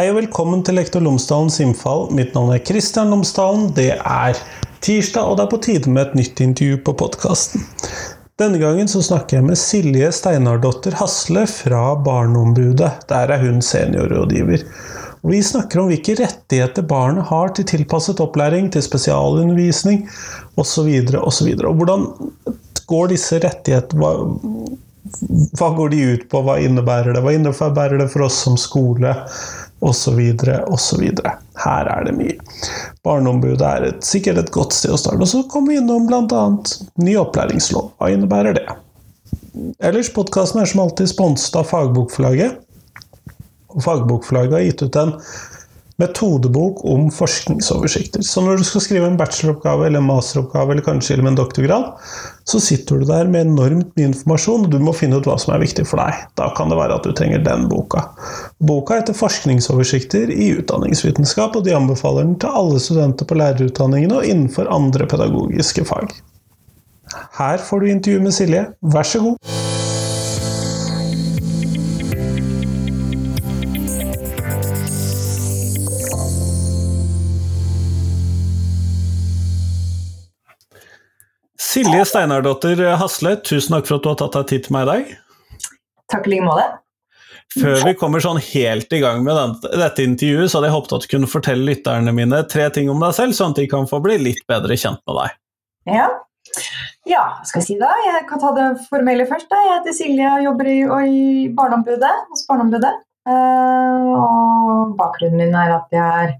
Hei 0.00 0.06
og 0.08 0.14
velkommen 0.16 0.62
til 0.64 0.78
Lektor 0.78 1.02
Lomsdalens 1.04 1.58
innfall. 1.60 2.06
Mitt 2.16 2.30
navn 2.32 2.54
er 2.54 2.62
Kristian 2.64 3.10
Lomsdalen. 3.12 3.66
Det 3.76 3.98
er 3.98 4.38
tirsdag, 4.80 5.26
og 5.28 5.36
det 5.36 5.44
er 5.44 5.50
på 5.52 5.58
tide 5.66 5.92
med 5.92 6.06
et 6.06 6.14
nytt 6.16 6.40
intervju 6.40 6.78
på 6.86 6.94
podkasten. 7.02 7.66
Denne 8.40 8.56
gangen 8.62 8.88
så 8.88 9.02
snakker 9.04 9.36
jeg 9.36 9.48
med 9.50 9.60
Silje 9.60 10.08
Steinardotter 10.16 10.96
Hasle 11.02 11.44
fra 11.52 11.82
Barneombudet. 12.00 12.94
Der 13.12 13.34
er 13.36 13.44
hun 13.44 13.60
seniorrådgiver. 13.60 14.64
Og 15.20 15.34
vi 15.34 15.44
snakker 15.44 15.82
om 15.82 15.92
hvilke 15.92 16.16
rettigheter 16.22 16.88
barnet 16.96 17.28
har 17.28 17.52
til 17.52 17.68
tilpasset 17.68 18.24
opplæring, 18.24 18.72
til 18.72 18.88
spesialundervisning 18.88 20.06
osv. 20.56 20.94
osv. 21.20 21.56
Og 21.60 21.74
hvordan 21.76 22.08
går 22.88 23.12
disse 23.12 23.44
rettighetene 23.44 24.78
hva 25.58 25.70
går 25.74 25.92
de 25.92 26.04
ut 26.14 26.24
på, 26.30 26.40
hva 26.44 26.56
innebærer 26.62 27.16
det? 27.16 27.22
Hva 27.24 27.32
innebærer 27.34 28.00
det 28.00 28.08
for 28.12 28.26
oss 28.26 28.40
som 28.44 28.56
skole? 28.60 29.14
Osv., 29.80 30.20
osv. 30.68 31.04
Her 31.64 31.90
er 31.92 32.06
det 32.06 32.14
mye. 32.16 32.36
Barneombudet 33.04 33.66
er 33.66 33.88
et, 33.90 34.04
sikkert 34.06 34.42
et 34.42 34.52
godt 34.54 34.76
sted 34.76 34.94
å 34.94 35.00
starte. 35.00 35.22
Og 35.24 35.30
så 35.30 35.42
kommer 35.50 35.74
vi 35.74 35.80
innom 35.80 36.08
bl.a. 36.08 36.44
ny 37.00 37.16
opplæringslov. 37.20 37.92
Hva 37.98 38.10
innebærer 38.12 38.58
det? 38.58 38.66
Ellers, 39.82 40.12
podkasten 40.14 40.62
er 40.62 40.70
som 40.70 40.84
alltid 40.84 41.10
sponset 41.10 41.56
av 41.58 41.68
Fagbokforlaget. 41.70 42.60
Og 43.70 43.84
Fagbokforlaget 43.84 44.56
har 44.56 44.66
gitt 44.66 44.84
ut 44.84 45.00
en 45.00 45.16
metodebok 46.00 46.82
om 46.88 47.08
forskningsoversikter. 47.14 48.24
Så 48.26 48.42
når 48.44 48.60
du 48.60 48.66
skal 48.66 48.84
skrive 48.84 49.08
en 49.10 49.18
bacheloroppgave 49.20 49.86
eller 49.86 50.02
en 50.02 50.08
masteroppgave 50.08 50.74
eller 50.74 50.86
kanskje 50.86 51.18
med 51.20 51.34
en 51.34 51.40
doktorgrad, 51.42 51.90
så 52.50 52.60
sitter 52.62 52.98
du 52.98 53.06
der 53.08 53.28
med 53.30 53.46
enormt 53.46 53.92
mye 53.96 54.10
informasjon, 54.10 54.64
og 54.66 54.72
du 54.72 54.78
må 54.82 54.94
finne 54.96 55.20
ut 55.20 55.28
hva 55.28 55.36
som 55.40 55.54
er 55.54 55.62
viktig 55.62 55.84
for 55.88 56.02
deg. 56.02 56.24
Da 56.40 56.48
kan 56.56 56.72
det 56.72 56.80
være 56.80 56.96
at 56.98 57.06
du 57.06 57.12
trenger 57.16 57.44
den 57.44 57.68
boka. 57.70 58.06
Boka 58.58 58.98
heter 59.00 59.16
'Forskningsoversikter 59.16 60.32
i 60.32 60.50
utdanningsvitenskap', 60.58 61.56
og 61.56 61.64
de 61.64 61.76
anbefaler 61.76 62.24
den 62.24 62.38
til 62.40 62.56
alle 62.62 62.80
studenter 62.80 63.28
på 63.28 63.38
lærerutdanningene 63.38 64.16
og 64.16 64.26
innenfor 64.26 64.72
andre 64.72 65.06
pedagogiske 65.06 65.84
fag. 65.84 66.10
Her 67.38 67.58
får 67.58 67.80
du 67.80 67.86
intervju 67.86 68.20
med 68.20 68.34
Silje, 68.34 68.66
vær 68.82 69.02
så 69.02 69.20
god. 69.20 69.79
Silje 81.70 82.02
Steinardotter 82.08 82.80
Hasle, 82.98 83.36
tusen 83.46 83.76
takk 83.76 83.86
for 83.86 84.00
at 84.00 84.02
du 84.02 84.08
har 84.10 84.16
tatt 84.18 84.36
deg 84.40 84.46
tid 84.50 84.64
til 84.66 84.74
meg 84.74 84.86
i 84.86 84.88
dag. 84.88 85.10
Takk 86.10 86.24
i 86.26 86.32
like 86.32 86.46
måte. 86.46 86.64
Før 87.54 87.84
vi 87.86 87.92
kommer 87.98 88.22
sånn 88.22 88.40
helt 88.42 88.90
i 88.94 89.00
gang 89.02 89.22
med 89.26 89.38
den, 89.38 89.52
dette 89.78 90.02
intervjuet, 90.06 90.50
så 90.50 90.58
hadde 90.58 90.70
jeg 90.70 90.74
håpet 90.76 90.94
at 90.96 91.04
du 91.04 91.08
kunne 91.12 91.30
fortelle 91.30 91.66
lytterne 91.66 92.14
mine 92.14 92.42
tre 92.50 92.66
ting 92.74 92.90
om 92.90 93.02
deg 93.02 93.14
selv, 93.14 93.36
sånn 93.38 93.54
at 93.54 93.62
de 93.62 93.68
kan 93.70 93.86
få 93.90 94.00
bli 94.02 94.18
litt 94.22 94.42
bedre 94.50 94.78
kjent 94.78 95.02
med 95.06 95.18
deg. 95.20 95.38
Ja, 95.94 96.08
ja 97.10 97.24
skal 97.46 97.62
jeg 97.62 97.68
si 97.68 97.78
da? 97.78 97.90
Jeg 98.06 98.26
kan 98.30 98.42
ta 98.42 98.50
det 98.58 98.68
formelle 98.90 99.26
først. 99.30 99.50
Da. 99.50 99.62
Jeg 99.66 99.76
heter 99.76 99.98
Silje 99.98 100.34
og 100.34 100.46
jobber 100.48 100.70
i, 100.74 100.78
i 100.82 101.48
Barneombudet, 101.54 102.14
hos 102.32 102.46
Barneombudet. 102.50 102.94
Uh, 103.30 104.10
og 104.16 104.94
bakgrunnen 104.98 105.38
min 105.44 105.54
er 105.54 105.76
at 105.76 105.94
jeg 105.94 106.22
er 106.26 106.38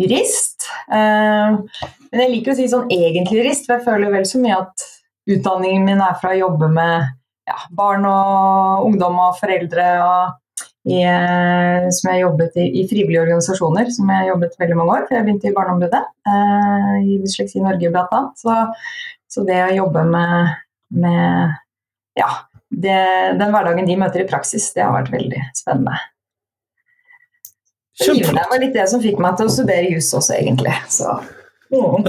jurist. 0.00 0.68
Uh, 0.90 1.60
men 2.10 2.24
jeg 2.24 2.32
liker 2.34 2.54
å 2.54 2.58
si 2.58 2.68
sånn 2.70 2.90
egentlig 2.90 3.40
jurist, 3.40 3.68
for 3.68 3.78
jeg 3.78 3.86
føler 3.86 4.14
vel 4.14 4.26
så 4.28 4.42
mye 4.42 4.58
at 4.64 4.86
utdanningen 5.30 5.86
min 5.86 6.02
er 6.02 6.18
fra 6.20 6.34
å 6.34 6.40
jobbe 6.40 6.70
med 6.72 7.10
ja, 7.50 7.58
barn 7.76 8.06
og 8.08 8.86
ungdom 8.88 9.18
og 9.22 9.38
foreldre 9.40 9.88
og 10.04 10.38
i, 10.88 11.00
eh, 11.04 11.88
som 11.92 12.10
jeg 12.10 12.22
jobbet 12.22 12.54
i, 12.56 12.66
i, 12.80 12.84
frivillige 12.88 13.24
organisasjoner, 13.26 13.90
som 13.92 14.10
jeg 14.14 14.30
jobbet 14.30 14.54
veldig 14.62 14.78
mange 14.78 14.94
år, 14.94 15.02
for 15.08 15.16
jeg 15.18 15.26
begynte 15.26 15.50
i 15.50 15.56
Barneombudet, 15.56 16.02
eh, 16.32 16.94
i 17.04 17.18
Dysleksi 17.20 17.60
Norge 17.64 17.90
bl.a. 17.92 18.20
Så, 18.40 18.56
så 19.28 19.44
det 19.48 19.58
å 19.66 19.74
jobbe 19.76 20.06
med, 20.08 20.54
med 21.04 21.58
ja, 22.18 22.30
det, 22.70 22.96
den 23.40 23.52
hverdagen 23.52 23.90
de 23.90 23.98
møter 24.00 24.24
i 24.24 24.30
praksis, 24.30 24.70
det 24.76 24.86
har 24.86 24.96
vært 24.96 25.12
veldig 25.12 25.44
spennende. 25.58 26.00
Det 28.00 28.46
var 28.50 28.60
litt 28.62 28.76
det 28.76 28.86
som 28.90 29.02
fikk 29.02 29.20
meg 29.20 29.36
til 29.38 29.50
å 29.50 29.52
studere 29.52 29.90
juss 29.92 30.08
også, 30.16 30.36
egentlig. 30.38 30.72
Så, 30.88 31.18
mm. 31.74 32.08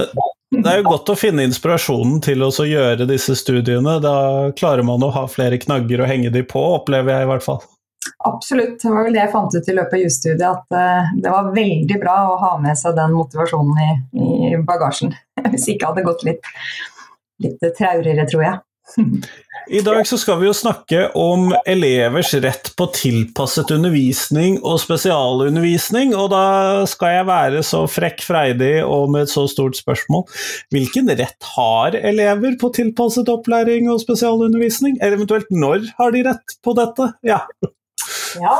Det 0.52 0.68
er 0.68 0.80
jo 0.82 0.88
godt 0.90 1.12
å 1.12 1.16
finne 1.16 1.44
inspirasjonen 1.48 2.18
til 2.24 2.44
å 2.44 2.50
gjøre 2.52 3.06
disse 3.08 3.36
studiene. 3.38 3.98
Da 4.04 4.16
klarer 4.56 4.84
man 4.84 5.04
å 5.04 5.12
ha 5.14 5.26
flere 5.30 5.60
knagger 5.60 6.02
å 6.02 6.08
henge 6.08 6.32
de 6.32 6.44
på, 6.48 6.64
opplever 6.80 7.14
jeg 7.14 7.28
i 7.28 7.30
hvert 7.30 7.46
fall. 7.46 7.62
Absolutt. 8.28 8.82
Det 8.82 8.90
var 8.90 9.06
vel 9.06 9.16
det 9.16 9.22
jeg 9.22 9.32
fant 9.32 9.54
ut 9.54 9.68
i 9.68 9.76
løpet 9.76 9.96
av 9.96 10.02
jusstudiet, 10.02 10.42
at 10.48 10.76
uh, 10.76 11.14
det 11.22 11.32
var 11.32 11.52
veldig 11.54 11.98
bra 12.02 12.16
å 12.30 12.36
ha 12.42 12.52
med 12.62 12.78
seg 12.78 12.96
den 12.98 13.14
motivasjonen 13.16 13.80
i, 13.82 13.90
i 14.52 14.60
bagasjen. 14.66 15.14
Hvis 15.52 15.70
ikke 15.72 15.90
hadde 15.90 16.04
gått 16.06 16.24
litt, 16.26 16.52
litt 17.42 17.64
traurigere, 17.78 18.26
tror 18.30 18.46
jeg. 18.46 18.60
I 19.70 19.80
dag 19.80 20.06
så 20.06 20.18
skal 20.18 20.40
vi 20.40 20.48
jo 20.48 20.54
snakke 20.56 21.04
om 21.18 21.52
elevers 21.68 22.32
rett 22.42 22.72
på 22.76 22.88
tilpasset 22.96 23.70
undervisning 23.76 24.58
og 24.58 24.80
spesialundervisning, 24.82 26.14
og 26.18 26.32
da 26.34 26.44
skal 26.90 27.16
jeg 27.16 27.28
være 27.30 27.62
så 27.66 27.84
frekk 27.90 28.24
freidig 28.26 28.72
og 28.84 29.12
med 29.14 29.26
et 29.26 29.32
så 29.32 29.46
stort 29.50 29.78
spørsmål. 29.78 30.26
Hvilken 30.74 31.10
rett 31.14 31.50
har 31.54 31.96
elever 31.98 32.58
på 32.60 32.72
tilpasset 32.74 33.30
opplæring 33.32 33.90
og 33.92 34.02
spesialundervisning? 34.02 34.98
Eller 35.00 35.20
eventuelt 35.20 35.52
når 35.54 35.86
har 36.00 36.16
de 36.16 36.26
rett 36.28 36.58
på 36.64 36.74
dette? 36.78 37.12
Ja. 37.26 37.44
ja. 38.42 38.56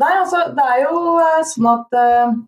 Nei, 0.00 0.14
altså 0.14 0.46
det 0.56 0.70
er 0.72 0.86
jo 0.88 1.18
eh, 1.20 1.42
sånn 1.52 1.74
at 1.76 2.00
uh 2.00 2.40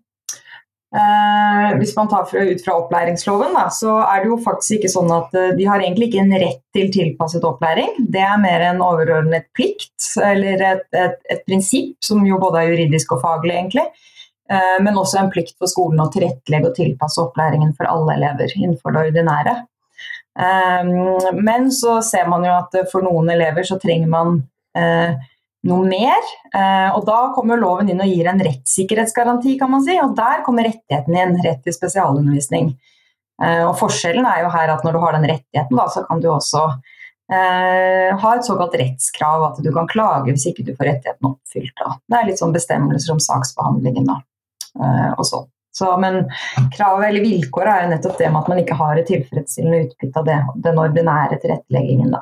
Eh, 0.92 1.70
hvis 1.80 1.94
man 1.96 2.08
tar 2.08 2.28
ut 2.28 2.64
fra 2.64 2.74
opplæringsloven, 2.82 3.54
da, 3.56 3.64
så 3.72 3.94
er 4.04 4.22
det 4.22 4.28
jo 4.28 4.36
faktisk 4.44 4.76
ikke 4.76 4.90
sånn 4.92 5.12
at 5.14 5.32
eh, 5.38 5.54
de 5.56 5.64
har 5.64 5.80
egentlig 5.80 6.10
ikke 6.10 6.20
en 6.20 6.34
rett 6.42 6.60
til 6.76 6.90
tilpasset 6.92 7.46
opplæring. 7.48 7.94
Det 8.12 8.20
er 8.20 8.42
mer 8.42 8.64
en 8.66 8.84
overordnet 8.84 9.48
plikt, 9.56 9.96
eller 10.20 10.60
et, 10.68 10.84
et, 10.92 11.16
et 11.32 11.40
prinsipp 11.48 11.96
som 12.04 12.20
jo 12.28 12.36
både 12.42 12.60
er 12.60 12.74
juridisk 12.74 13.16
og 13.16 13.22
faglig, 13.24 13.56
egentlig. 13.56 13.86
Eh, 14.52 14.78
men 14.84 15.00
også 15.00 15.22
en 15.22 15.32
plikt 15.32 15.56
for 15.56 15.70
skolen 15.70 16.02
å 16.04 16.10
tilrettelegge 16.12 16.68
og 16.68 16.76
tilpasse 16.76 17.24
opplæringen 17.24 17.72
for 17.78 17.88
alle 17.88 18.18
elever 18.18 18.52
innenfor 18.58 18.92
det 18.92 19.06
ordinære. 19.08 19.58
Eh, 20.44 20.92
men 21.40 21.72
så 21.72 22.02
ser 22.04 22.28
man 22.28 22.44
jo 22.44 22.52
at 22.58 22.82
for 22.92 23.08
noen 23.08 23.32
elever 23.32 23.64
så 23.64 23.80
trenger 23.80 24.12
man 24.12 24.42
eh, 24.76 25.16
noe 25.68 25.86
mer. 25.86 26.30
Eh, 26.54 26.88
og 26.96 27.04
da 27.06 27.18
kommer 27.36 27.60
loven 27.60 27.90
inn 27.92 28.02
og 28.02 28.10
gir 28.10 28.28
en 28.30 28.42
rettssikkerhetsgaranti, 28.42 29.56
kan 29.60 29.70
man 29.72 29.84
si. 29.86 29.96
Og 30.02 30.16
der 30.18 30.42
kommer 30.46 30.66
rettigheten 30.68 31.18
inn, 31.18 31.38
rett 31.44 31.62
til 31.64 31.76
spesialundervisning. 31.76 32.72
Eh, 33.42 33.62
og 33.66 33.76
forskjellen 33.80 34.26
er 34.28 34.42
jo 34.44 34.50
her 34.54 34.74
at 34.74 34.82
når 34.86 34.96
du 34.96 35.04
har 35.04 35.16
den 35.18 35.28
rettigheten, 35.30 35.78
da, 35.78 35.86
så 35.92 36.04
kan 36.08 36.22
du 36.22 36.28
også 36.32 36.64
eh, 37.32 38.10
ha 38.24 38.34
et 38.34 38.48
såkalt 38.48 38.76
rettskrav, 38.80 39.46
at 39.50 39.62
du 39.62 39.70
kan 39.74 39.88
klage 39.90 40.34
hvis 40.34 40.50
ikke 40.50 40.66
du 40.66 40.74
får 40.74 40.90
rettigheten 40.90 41.30
oppfylt. 41.30 41.74
Da. 41.78 41.96
Det 42.10 42.20
er 42.20 42.30
litt 42.30 42.42
sånn 42.42 42.54
bestemmelser 42.54 43.14
om 43.14 43.22
saksbehandlingen 43.22 44.10
da, 44.10 44.20
og 45.16 45.26
sånn. 45.28 45.48
Så, 45.72 45.86
men 45.96 46.26
kravet 46.74 47.06
eller 47.06 47.24
vilkåret 47.24 47.72
er 47.72 47.86
jo 47.86 47.92
nettopp 47.94 48.18
det 48.18 48.26
med 48.28 48.42
at 48.42 48.48
man 48.52 48.58
ikke 48.60 48.76
har 48.76 48.98
et 49.00 49.06
tilfredsstillende 49.08 49.86
utbytte 49.86 50.20
av 50.20 50.26
det, 50.28 50.34
den 50.66 50.80
ordinære 50.82 51.38
tilretteleggingen. 51.40 52.10
da. 52.12 52.20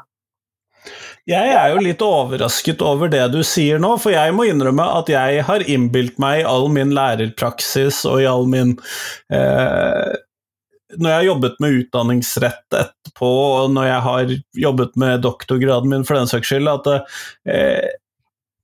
Jeg 1.30 1.52
er 1.54 1.68
jo 1.70 1.82
litt 1.84 2.00
overrasket 2.02 2.80
over 2.82 3.10
det 3.12 3.22
du 3.34 3.40
sier 3.46 3.78
nå, 3.82 3.92
for 4.02 4.14
jeg 4.14 4.34
må 4.34 4.48
innrømme 4.50 4.86
at 4.98 5.10
jeg 5.12 5.44
har 5.46 5.62
innbilt 5.70 6.18
meg 6.22 6.42
i 6.42 6.48
all 6.48 6.66
min 6.72 6.94
lærerpraksis 6.96 8.02
og 8.08 8.22
i 8.24 8.26
all 8.26 8.48
min 8.50 8.72
eh, 9.30 10.10
Når 10.96 11.06
jeg 11.06 11.18
har 11.18 11.28
jobbet 11.28 11.60
med 11.62 11.76
utdanningsrett 11.84 12.78
etterpå, 12.80 13.30
og 13.60 13.70
når 13.76 13.86
jeg 13.86 14.04
har 14.08 14.34
jobbet 14.64 14.98
med 14.98 15.22
doktorgraden 15.26 15.92
min 15.92 16.06
for 16.08 16.18
den 16.18 16.30
saks 16.30 16.50
skyld, 16.50 16.70
at 16.72 16.90
eh, 17.46 17.86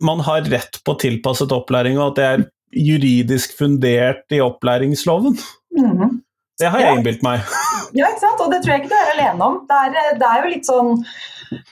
man 0.02 0.20
har 0.26 0.49
rett 0.50 0.81
på 0.85 0.96
tilpasset 1.00 1.55
opplæring, 1.55 2.00
og 2.00 2.11
at 2.11 2.19
det 2.19 2.26
er 2.26 2.46
juridisk 2.76 3.55
fundert 3.56 4.26
i 4.35 4.43
opplæringsloven. 4.43 5.38
Mm. 5.79 6.19
Det 6.58 6.73
har 6.73 6.82
jeg 6.82 6.99
innbilt 6.99 7.23
meg. 7.25 7.46
Ja, 7.94 8.08
ikke 8.11 8.25
sant? 8.25 8.43
og 8.43 8.50
det 8.52 8.62
tror 8.64 8.75
jeg 8.75 8.85
ikke 8.85 8.93
du 8.93 8.99
er 8.99 9.14
alene 9.14 9.46
om. 9.46 9.58
Det 9.69 9.76
er, 9.87 10.14
det 10.19 10.29
er 10.29 10.43
jo 10.43 10.52
litt 10.52 10.69
sånn 10.69 11.02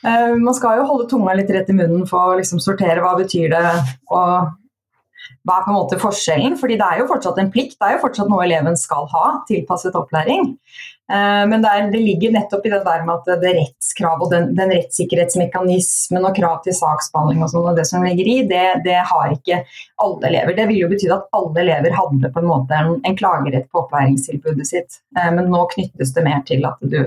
Uh, 0.05 0.35
man 0.39 0.55
skal 0.57 0.81
jo 0.81 0.89
holde 0.91 1.09
tunga 1.11 1.37
litt 1.39 1.51
rett 1.55 1.71
i 1.71 1.77
munnen 1.77 2.05
for 2.11 2.33
å 2.33 2.37
liksom 2.41 2.63
sortere 2.63 3.03
hva 3.05 3.17
betyr 3.21 3.51
det 3.55 3.65
og 4.15 4.53
hva 5.45 5.59
er 5.59 5.65
på 5.67 5.73
en 5.73 5.77
måte 5.77 6.01
forskjellen? 6.01 6.57
Fordi 6.61 6.79
det 6.81 6.87
er 6.89 7.03
jo 7.03 7.11
fortsatt 7.11 7.39
en 7.41 7.53
plikt, 7.53 7.77
det 7.79 7.89
er 7.89 7.97
jo 7.97 8.05
fortsatt 8.07 8.31
noe 8.33 8.45
eleven 8.47 8.77
skal 8.81 9.09
ha, 9.13 9.25
tilpasset 9.49 9.97
opplæring. 9.99 10.55
Uh, 11.05 11.45
men 11.51 11.61
det, 11.61 11.69
er, 11.69 11.89
det, 11.93 12.01
ligger 12.01 12.33
nettopp 12.33 12.65
i 12.65 12.71
det 12.73 12.81
der 12.87 13.03
med 13.05 13.19
at 13.19 13.43
det 13.43 13.51
rettskrav 13.59 14.23
og 14.25 14.31
den, 14.33 14.55
den 14.57 14.73
rettssikkerhetsmekanismen 14.73 16.25
og 16.25 16.39
krav 16.39 16.63
til 16.65 16.77
saksbehandling 16.79 17.43
og 17.45 17.51
sånn, 17.53 17.67
og 17.69 17.77
det 17.77 17.85
som 17.91 18.07
ligger 18.07 18.31
i, 18.33 18.39
det, 18.49 18.63
det, 18.87 18.97
har 19.11 19.35
ikke 19.35 19.61
alle 20.01 20.31
elever. 20.31 20.57
Det 20.57 20.67
vil 20.71 20.81
jo 20.81 20.89
bety 20.95 21.11
at 21.13 21.29
alle 21.37 21.61
elever 21.67 21.99
hadde 21.99 22.33
på 22.33 22.41
en 22.41 22.49
måte 22.49 22.79
en, 22.79 22.97
en 23.05 23.19
klagerett 23.21 23.69
på 23.69 23.83
opplæringstilbudet 23.85 24.71
sitt, 24.71 25.03
uh, 25.21 25.29
men 25.37 25.53
nå 25.53 25.67
knyttes 25.77 26.17
det 26.17 26.25
mer 26.25 26.41
til 26.49 26.65
at 26.71 26.81
du 26.81 27.03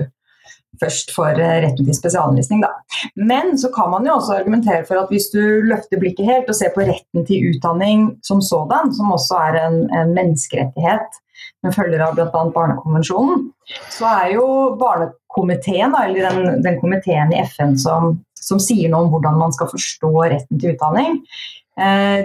først 0.82 1.12
får 1.16 1.40
eh, 1.42 1.54
retten 1.64 1.86
til 1.86 1.96
spesialundervisning. 1.96 2.62
Da. 2.64 2.72
Men 3.16 3.56
så 3.60 3.70
kan 3.74 3.90
man 3.94 4.06
jo 4.06 4.18
også 4.18 4.36
argumentere 4.38 4.84
for 4.88 5.00
at 5.00 5.12
hvis 5.12 5.30
du 5.34 5.40
løfter 5.68 6.00
blikket 6.00 6.28
helt 6.28 6.50
og 6.50 6.58
ser 6.58 6.74
på 6.74 6.86
retten 6.86 7.26
til 7.28 7.50
utdanning 7.52 8.10
som 8.26 8.42
sådan, 8.44 8.92
som 8.94 9.14
også 9.16 9.40
er 9.48 9.60
en, 9.66 9.80
en 9.90 10.14
menneskerettighet, 10.16 11.20
men 11.62 11.74
følger 11.74 12.02
av 12.04 12.16
bl.a. 12.16 12.28
Barnekonvensjonen, 12.54 13.48
så 13.94 14.08
er 14.10 14.32
jo 14.36 14.46
Barnekomiteen, 14.80 15.94
eller 16.04 16.30
den, 16.30 16.62
den 16.64 16.80
komiteen 16.80 17.34
i 17.34 17.42
FN 17.50 17.76
som, 17.80 18.16
som 18.38 18.60
sier 18.62 18.90
noe 18.90 19.06
om 19.06 19.12
hvordan 19.14 19.38
man 19.40 19.54
skal 19.54 19.70
forstå 19.70 20.12
retten 20.24 20.60
til 20.60 20.74
utdanning, 20.74 21.22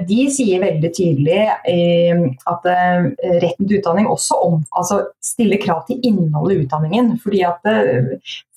de 0.10 0.24
sier 0.34 0.64
veldig 0.64 0.90
tydelig 0.98 1.42
eh, 1.70 2.24
at 2.50 2.66
eh, 2.72 3.12
retten 3.44 3.68
til 3.68 3.78
utdanning 3.78 4.10
også 4.10 4.40
om, 4.48 4.64
altså 4.74 5.04
stiller 5.24 5.62
krav 5.62 5.84
til 5.90 6.02
innholdet 6.02 6.56
i 6.56 6.66
utdanningen. 6.66 7.14
fordi 7.22 7.44
at 7.46 7.72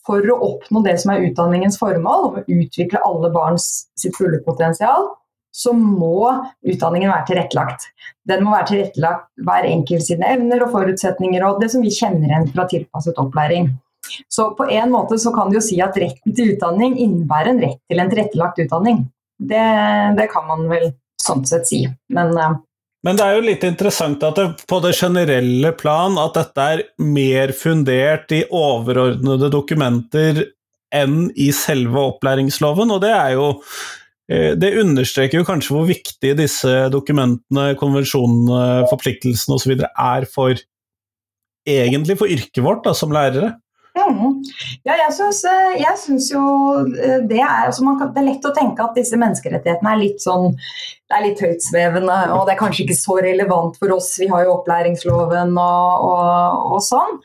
For 0.07 0.23
å 0.31 0.39
oppnå 0.53 0.85
det 0.87 0.97
som 1.03 1.13
er 1.13 1.25
utdanningens 1.27 1.81
formål, 1.81 2.27
om 2.29 2.41
å 2.41 2.45
utvikle 2.47 3.03
alle 3.05 3.31
barns 3.35 3.89
sitt 3.99 4.15
fulle 4.17 4.39
potensial, 4.47 5.11
så 5.57 5.73
må 5.73 6.29
utdanningen 6.69 7.11
være 7.11 7.27
tilrettelagt. 7.31 7.89
Den 8.29 8.45
må 8.45 8.53
være 8.53 8.69
tilrettelagt 8.71 9.27
hver 9.49 9.67
enkelt 9.67 10.05
sine 10.05 10.29
evner 10.37 10.63
og 10.67 10.73
forutsetninger 10.75 11.45
og 11.47 11.63
det 11.63 11.71
som 11.73 11.85
vi 11.85 11.93
kjenner 11.97 12.29
igjen 12.29 12.49
fra 12.53 12.67
tilpasset 12.71 13.19
opplæring. 13.23 13.73
Så 14.29 14.51
på 14.59 14.69
en 14.71 14.93
måte 14.93 15.19
så 15.19 15.33
kan 15.35 15.51
du 15.51 15.59
jo 15.59 15.65
si 15.65 15.81
at 15.83 15.97
retten 15.99 16.35
til 16.37 16.55
utdanning 16.55 16.97
innebærer 17.03 17.55
en 17.55 17.63
rett 17.65 17.81
til 17.91 18.03
en 18.03 18.13
tilrettelagt 18.13 18.61
utdanning. 18.67 19.07
Det, 19.37 19.67
det 20.17 20.31
kan 20.33 20.47
man 20.49 20.65
vel 20.71 20.91
sånn 21.23 21.45
sett 21.49 21.69
si. 21.69 21.83
Men, 22.13 22.33
uh, 22.37 22.57
men 23.07 23.19
det 23.19 23.27
er 23.27 23.37
jo 23.37 23.45
litt 23.45 23.65
interessant 23.67 24.25
at 24.27 24.39
det, 24.39 24.47
på 24.67 24.81
det 24.83 24.95
generelle 24.99 25.71
plan 25.79 26.17
at 26.19 26.39
dette 26.39 26.65
er 26.75 26.85
mer 27.03 27.53
fundert 27.55 28.33
i 28.35 28.43
overordnede 28.51 29.51
dokumenter 29.53 30.43
enn 30.95 31.29
i 31.39 31.51
selve 31.55 32.03
opplæringsloven, 32.15 32.91
og 32.95 33.03
det 33.05 33.13
er 33.13 33.35
jo 33.37 33.47
eh, 34.31 34.55
det 34.59 34.73
understreker 34.81 35.41
jo 35.41 35.47
kanskje 35.47 35.75
hvor 35.75 35.87
viktig 35.89 36.33
disse 36.39 36.73
dokumentene, 36.95 37.69
konvensjonene, 37.79 38.87
forpliktelsene 38.91 39.59
osv. 39.59 39.77
er 39.83 40.27
for 40.33 40.59
egentlig 41.67 42.19
for 42.19 42.31
yrket 42.31 42.63
vårt 42.65 42.85
da, 42.87 42.95
som 42.95 43.15
lærere. 43.15 43.57
Mm. 44.07 44.37
Ja, 44.87 44.95
jeg 45.01 45.15
syns, 45.17 45.41
eh, 45.51 45.73
jeg 45.81 45.99
syns, 45.99 46.29
jo 46.31 46.43
eh, 46.95 47.25
det 47.27 47.41
er 47.41 47.67
altså 47.67 47.83
kan, 47.99 48.13
Det 48.15 48.23
er 48.23 48.29
lett 48.29 48.47
å 48.47 48.55
tenke 48.55 48.85
at 48.85 48.95
disse 48.95 49.19
menneskerettighetene 49.19 49.93
er 49.93 49.99
litt 49.99 50.23
sånn 50.23 50.53
Det 50.55 51.17
er 51.17 51.25
litt 51.25 51.43
høytsvevende, 51.43 52.19
og 52.37 52.47
det 52.47 52.55
er 52.55 52.61
kanskje 52.61 52.85
ikke 52.85 52.99
så 52.99 53.19
relevant 53.23 53.77
for 53.81 53.95
oss. 53.95 54.13
Vi 54.19 54.31
har 54.31 54.47
jo 54.47 54.57
opplæringsloven 54.57 55.53
og, 55.55 56.07
og, 56.07 56.73
og 56.77 56.81
sånn. 56.87 57.21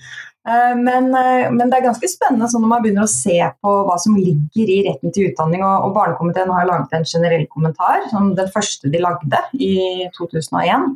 Eh, 0.50 0.76
men, 0.78 1.10
men, 1.14 1.64
det 1.64 1.80
er 1.80 1.88
ganske 1.88 2.10
spennende 2.10 2.50
sånn 2.50 2.66
når 2.66 2.74
man 2.74 2.86
begynner 2.86 3.06
å 3.06 3.14
se 3.14 3.38
på 3.62 3.74
hva 3.88 3.98
som 4.02 4.18
ligger 4.18 4.70
i 4.74 4.82
retten 4.90 5.14
til 5.14 5.32
utdanning. 5.32 5.66
Og, 5.66 5.88
og 5.88 5.96
Barnekomiteen 5.98 6.54
har 6.54 6.70
laget 6.70 6.94
en 6.98 7.10
generell 7.10 7.48
kommentar, 7.54 8.06
som 8.14 8.36
den 8.38 8.54
første 8.54 8.90
de 8.94 9.02
lagde 9.02 9.42
i 9.58 9.74
2001. 10.18 10.94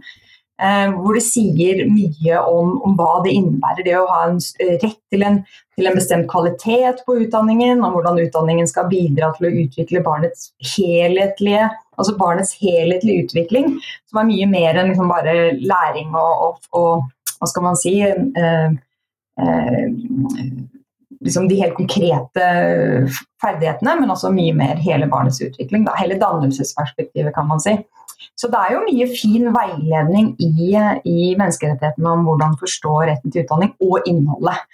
Eh, 0.56 0.92
hvor 0.96 1.18
det 1.18 1.24
sier 1.25 1.81
mye 1.92 2.42
om, 2.48 2.78
om, 2.88 2.94
hva 2.96 3.18
det 3.25 3.34
innebærer 3.36 3.84
det 3.84 3.96
å 4.00 4.06
ha 4.07 4.22
en 4.30 4.38
eh, 4.63 4.78
rett 4.80 5.02
til 5.12 5.25
en, 5.28 5.42
til 5.75 5.90
en, 5.90 5.98
bestemt 5.98 6.30
kvalitet 6.31 7.02
på 7.04 7.18
utdanningen, 7.25 7.84
om 7.84 7.98
hvordan 7.98 8.22
utdanningen 8.24 8.69
skal 8.72 8.88
bidra 8.88 9.34
til 9.36 9.50
å 9.50 9.56
utvikle 9.66 10.04
barnets 10.06 10.54
helhetlige 10.78 11.68
altså 11.96 12.16
barnets 12.19 12.56
helhetlige 12.60 13.25
utvikling, 13.25 13.75
som 14.10 14.22
er 14.22 14.30
mye 14.30 14.48
mer 14.52 14.80
enn 14.80 14.92
liksom 14.92 15.12
bare 15.12 15.36
læring 15.60 16.16
og, 16.16 16.48
og, 16.48 16.72
og 16.75 17.36
hva 17.40 17.52
skal 17.52 17.66
man 17.68 17.80
si 17.80 17.94
eh, 18.04 18.69
eh, 19.40 19.86
liksom 21.25 21.48
de 21.50 21.60
helt 21.62 21.75
konkrete 21.78 22.48
ferdighetene, 23.42 23.98
men 24.02 24.13
også 24.13 24.31
mye 24.36 24.56
mer 24.56 24.80
hele 24.84 25.07
barnets 25.12 25.42
utvikling. 25.44 25.86
Da. 25.88 25.96
Hele 26.00 26.19
dannelsesperspektivet, 26.22 27.34
kan 27.36 27.48
man 27.50 27.63
si. 27.63 27.75
Så 28.35 28.49
det 28.51 28.59
er 28.59 28.73
jo 28.75 28.83
mye 28.83 29.05
fin 29.15 29.45
veiledning 29.55 30.33
i, 30.43 30.73
i 31.07 31.19
menneskerettighetene 31.39 32.11
om 32.11 32.25
hvordan 32.27 32.57
forstå 32.59 32.95
retten 33.09 33.31
til 33.31 33.45
utdanning 33.45 33.71
og 33.85 34.09
innholdet. 34.09 34.65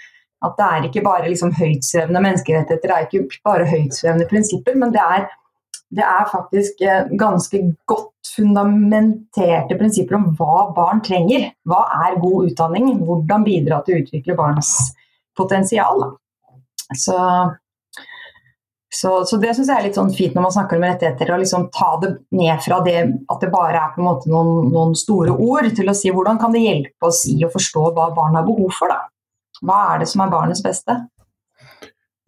At 0.41 0.55
det 0.57 0.67
er 0.67 0.87
ikke 0.87 1.03
bare 1.05 1.29
liksom 1.29 1.53
høytsvevende 1.53 2.23
menneskerettigheter, 2.25 2.89
det 2.89 2.95
er 2.95 3.05
ikke 3.05 3.43
bare 3.45 3.67
høytsvevende 3.69 4.25
prinsipper, 4.31 4.79
men 4.81 4.93
det 4.95 5.03
er, 5.03 5.27
det 5.93 6.07
er 6.07 6.31
faktisk 6.31 6.81
eh, 6.81 7.11
ganske 7.19 7.61
godt 7.91 8.31
fundamenterte 8.31 9.77
prinsipper 9.77 10.17
om 10.17 10.31
hva 10.39 10.65
barn 10.73 11.03
trenger. 11.05 11.51
Hva 11.69 11.83
er 12.07 12.17
god 12.23 12.49
utdanning? 12.49 12.89
Hvordan 13.05 13.45
bidra 13.45 13.83
til 13.85 13.99
å 13.99 14.01
utvikle 14.01 14.37
barns 14.39 14.73
potensial. 15.37 16.07
Så 16.97 17.17
så, 18.93 19.11
så 19.25 19.37
det 19.39 19.53
syns 19.55 19.69
jeg 19.71 19.79
er 19.79 19.85
litt 19.85 19.95
sånn 19.95 20.11
fint 20.11 20.33
når 20.35 20.43
man 20.43 20.53
snakker 20.53 20.75
om 20.75 20.83
rettigheter, 20.83 21.29
å 21.31 21.39
liksom 21.39 21.69
ta 21.71 21.93
det 22.01 22.09
ned 22.35 22.59
fra 22.65 22.81
det 22.83 22.97
at 23.31 23.43
det 23.43 23.51
bare 23.53 23.79
er 23.79 23.93
på 23.93 24.01
en 24.01 24.07
måte 24.09 24.31
noen, 24.31 24.67
noen, 24.73 24.97
store 24.99 25.31
ord, 25.31 25.69
til 25.77 25.87
å 25.87 25.95
si 25.95 26.11
hvordan 26.11 26.41
kan 26.41 26.51
det 26.51 26.65
hjelpe 26.65 27.07
oss 27.07 27.23
i 27.31 27.37
å 27.47 27.51
forstå 27.53 27.85
hva 27.95 28.09
barn 28.17 28.35
har 28.35 28.43
behov 28.47 28.75
for. 28.75 28.91
Da? 28.91 29.07
Hva 29.63 29.79
er 29.93 30.03
det 30.03 30.09
som 30.11 30.25
er 30.25 30.33
barnets 30.33 30.63
beste? 30.65 30.97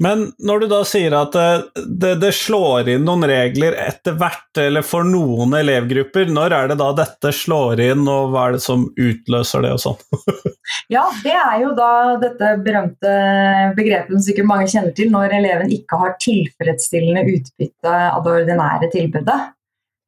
Men 0.03 0.25
når 0.43 0.63
du 0.63 0.67
da 0.71 0.81
sier 0.87 1.13
at 1.15 1.35
det, 1.35 1.83
det, 2.01 2.13
det, 2.19 2.31
slår 2.35 2.89
inn 2.91 3.05
noen 3.07 3.23
regler 3.29 3.77
etter 3.79 4.17
hvert, 4.19 4.49
eller 4.59 4.83
for 4.85 5.07
noen 5.07 5.55
elevgrupper, 5.55 6.31
når 6.33 6.55
er 6.57 6.71
det 6.71 6.79
da 6.81 6.89
dette 6.97 7.31
slår 7.35 7.81
inn, 7.85 8.03
og 8.11 8.33
hva 8.33 8.49
er 8.49 8.57
det 8.57 8.63
som 8.65 8.85
utløser 8.91 9.63
det 9.63 9.73
og 9.77 9.81
sånn? 9.85 10.01
ja, 10.95 11.05
det 11.23 11.35
er 11.37 11.57
jo 11.63 11.71
da 11.77 11.91
dette 12.21 12.53
berømte 12.65 13.15
begrepet 13.77 14.15
som 14.15 14.25
sikkert 14.27 14.49
mange 14.49 14.69
kjenner 14.73 14.95
til, 14.97 15.11
når 15.13 15.37
eleven 15.39 15.71
ikke 15.73 15.99
har 16.03 16.15
tilfredsstillende 16.23 17.23
utbytte 17.37 17.97
av 18.09 18.23
det 18.25 18.39
ordinære 18.41 18.91
tilbudet. 18.93 19.39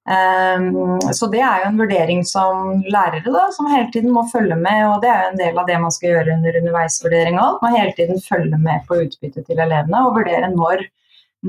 Um, 0.06 1.00
så 1.18 1.25
det 1.34 1.40
er 1.42 1.63
jo 1.63 1.69
en 1.72 1.80
vurdering 1.81 2.19
som 2.30 2.84
lærere 2.94 3.24
da, 3.25 3.48
som 3.56 3.66
hele 3.72 3.88
tiden 3.94 4.12
må 4.13 4.22
følge 4.30 4.54
med, 4.60 4.84
og 4.86 5.00
det 5.02 5.10
er 5.10 5.24
jo 5.24 5.31
en 5.31 5.40
del 5.40 5.57
av 5.57 5.66
det 5.66 5.80
man 5.81 5.94
skal 5.96 6.12
gjøre 6.12 6.36
under 6.36 6.60
underveisvurdering 6.60 7.40
òg. 7.42 7.57
Man 7.63 7.78
hele 7.80 7.96
tiden 7.98 8.22
følge 8.22 8.60
med 8.62 8.86
på 8.86 9.00
utbyttet 9.02 9.48
til 9.48 9.63
elevene 9.66 10.04
og 10.06 10.19
vurdere 10.19 10.52
når, 10.54 10.86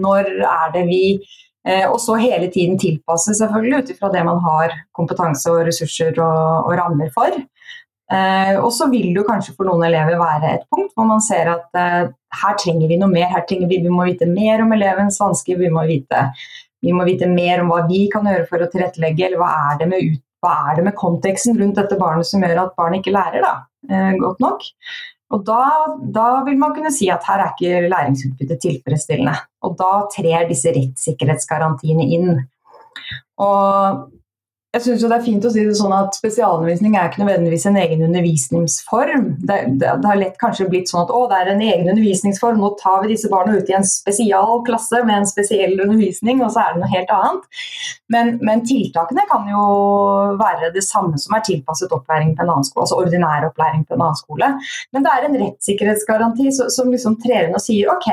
når 0.00 0.30
er 0.48 0.72
det 0.72 0.86
vi 0.88 1.02
eh, 1.68 1.84
Og 1.84 2.00
så 2.00 2.16
hele 2.22 2.48
tiden 2.54 2.80
tilpasse 2.80 3.36
selvfølgelig 3.36 3.82
ut 3.82 3.92
ifra 3.92 4.12
det 4.14 4.24
man 4.24 4.40
har 4.48 4.72
kompetanse 4.96 5.52
og 5.52 5.66
ressurser 5.68 6.16
og, 6.16 6.70
og 6.70 6.78
rammer 6.80 7.12
for. 7.12 7.36
Eh, 8.06 8.56
og 8.56 8.70
så 8.72 8.88
vil 8.88 9.10
det 9.12 9.26
kanskje 9.26 9.52
for 9.52 9.68
noen 9.68 9.84
elever 9.88 10.16
være 10.16 10.52
et 10.54 10.68
punkt 10.70 10.92
hvor 10.94 11.08
man 11.08 11.20
ser 11.20 11.48
at 11.50 11.76
eh, 11.76 12.04
her 12.40 12.56
trenger 12.62 12.88
vi 12.88 12.96
noe 13.00 13.10
mer, 13.10 13.26
her 13.32 13.42
trenger 13.48 13.68
vi, 13.68 13.82
vi 13.82 13.92
må 13.92 14.06
vite 14.06 14.28
mer 14.30 14.62
om 14.62 14.72
elevens 14.76 15.18
vansker, 15.20 15.58
vi 15.58 15.72
må 15.74 15.82
vite 15.90 16.28
vi 16.86 16.94
må 16.94 17.06
vite 17.08 17.26
mer 17.30 17.64
om 17.64 17.72
hva 17.72 17.82
vi 17.88 18.04
kan 18.12 18.28
gjøre 18.28 18.46
for 18.48 18.62
å 18.62 18.70
tilrettelegge, 18.70 19.26
eller 19.26 19.42
hva 19.42 19.50
er 19.72 19.82
det 19.82 19.90
med, 19.90 20.16
hva 20.44 20.54
er 20.70 20.78
det 20.78 20.86
med 20.86 20.98
konteksten 20.98 21.58
rundt 21.58 21.78
dette 21.80 21.98
barnet 21.98 22.28
som 22.28 22.44
gjør 22.44 22.62
at 22.62 22.74
barnet 22.78 23.02
ikke 23.02 23.16
lærer 23.16 23.42
da, 23.42 23.52
eh, 23.90 24.12
godt 24.22 24.42
nok. 24.44 24.66
Og 25.34 25.42
da, 25.42 25.62
da, 26.14 26.26
vil 26.46 26.58
man 26.60 26.74
kunne 26.76 26.92
si 26.94 27.08
at 27.10 27.24
her 27.26 27.42
er 27.42 27.54
ikke 27.54 27.88
læringsutbyttet 27.90 28.60
tilfredsstillende. 28.62 29.34
Og 29.66 29.74
da 29.80 29.90
trer 30.12 30.46
disse 30.46 30.70
rettssikkerhetsgarantiene 30.70 32.06
inn. 32.14 32.28
Og 33.42 34.04
jeg 34.76 34.82
synes 34.84 35.04
det 35.06 35.16
er 35.16 35.24
fint 35.24 35.44
å 35.46 35.50
si 35.52 35.62
det 35.64 35.74
sånn 35.78 35.94
at 35.96 36.16
Spesialundervisning 36.18 36.96
er 36.98 37.08
ikke 37.08 37.22
nødvendigvis 37.22 37.64
en 37.70 37.78
egen 37.80 38.02
undervisningsform. 38.04 39.24
Det, 39.48 39.56
det, 39.80 39.88
det, 40.02 40.08
har 40.10 40.18
lett 40.20 40.36
kanskje 40.40 40.68
blitt 40.68 40.90
sånn 40.92 41.06
at 41.06 41.12
å, 41.16 41.22
det 41.30 41.38
er 41.38 41.50
en 41.54 41.62
egen 41.64 41.88
undervisningsform, 41.94 42.60
nå 42.60 42.74
tar 42.82 43.00
vi 43.02 43.14
disse 43.14 43.30
barna 43.32 43.56
ut 43.56 43.70
i 43.72 43.76
en 43.78 43.86
spesial 43.88 44.60
klasse 44.66 45.00
med 45.08 45.22
en 45.22 45.28
spesiell 45.28 45.78
undervisning, 45.80 46.44
og 46.44 46.52
så 46.52 46.64
er 46.64 46.74
det 46.74 46.82
noe 46.82 46.92
helt 46.92 47.12
annet. 47.16 47.48
Men, 48.12 48.34
men 48.44 48.64
tiltakene 48.68 49.24
kan 49.30 49.48
jo 49.50 49.64
være 50.42 50.72
det 50.76 50.84
samme 50.84 51.16
som 51.20 51.38
er 51.38 51.46
tilpasset 51.48 51.94
opplæring 51.96 52.36
på 52.36 52.44
en 52.44 52.52
annen 52.52 52.68
skole, 52.68 52.84
altså 52.84 53.00
ordinær 53.00 53.48
opplæring 53.48 53.86
på 53.86 53.96
en 53.96 54.04
annen 54.04 54.20
skole. 54.20 54.54
Men 54.92 55.06
det 55.06 55.14
er 55.14 55.28
en 55.28 55.38
rettssikkerhetsgaranti 55.40 56.52
som 56.60 56.92
liksom 56.92 57.16
trer 57.24 57.48
inn 57.48 57.56
og 57.56 57.64
sier 57.64 57.92
ok, 57.96 58.10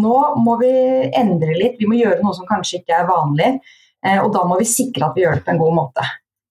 nå 0.00 0.20
må 0.40 0.56
vi 0.64 0.76
endre 1.12 1.58
litt, 1.60 1.76
vi 1.82 1.90
må 1.90 2.00
gjøre 2.00 2.22
noe 2.24 2.36
som 2.36 2.48
kanskje 2.48 2.80
ikke 2.80 3.02
er 3.02 3.10
vanlig. 3.10 3.58
Eh, 4.04 4.20
og 4.22 4.32
da 4.34 4.44
må 4.48 4.58
vi 4.60 4.68
sikre 4.68 5.08
at 5.08 5.16
vi 5.16 5.24
gjør 5.24 5.38
det 5.38 5.46
på 5.46 5.54
en 5.54 5.62
god 5.62 5.76
måte. 5.80 6.06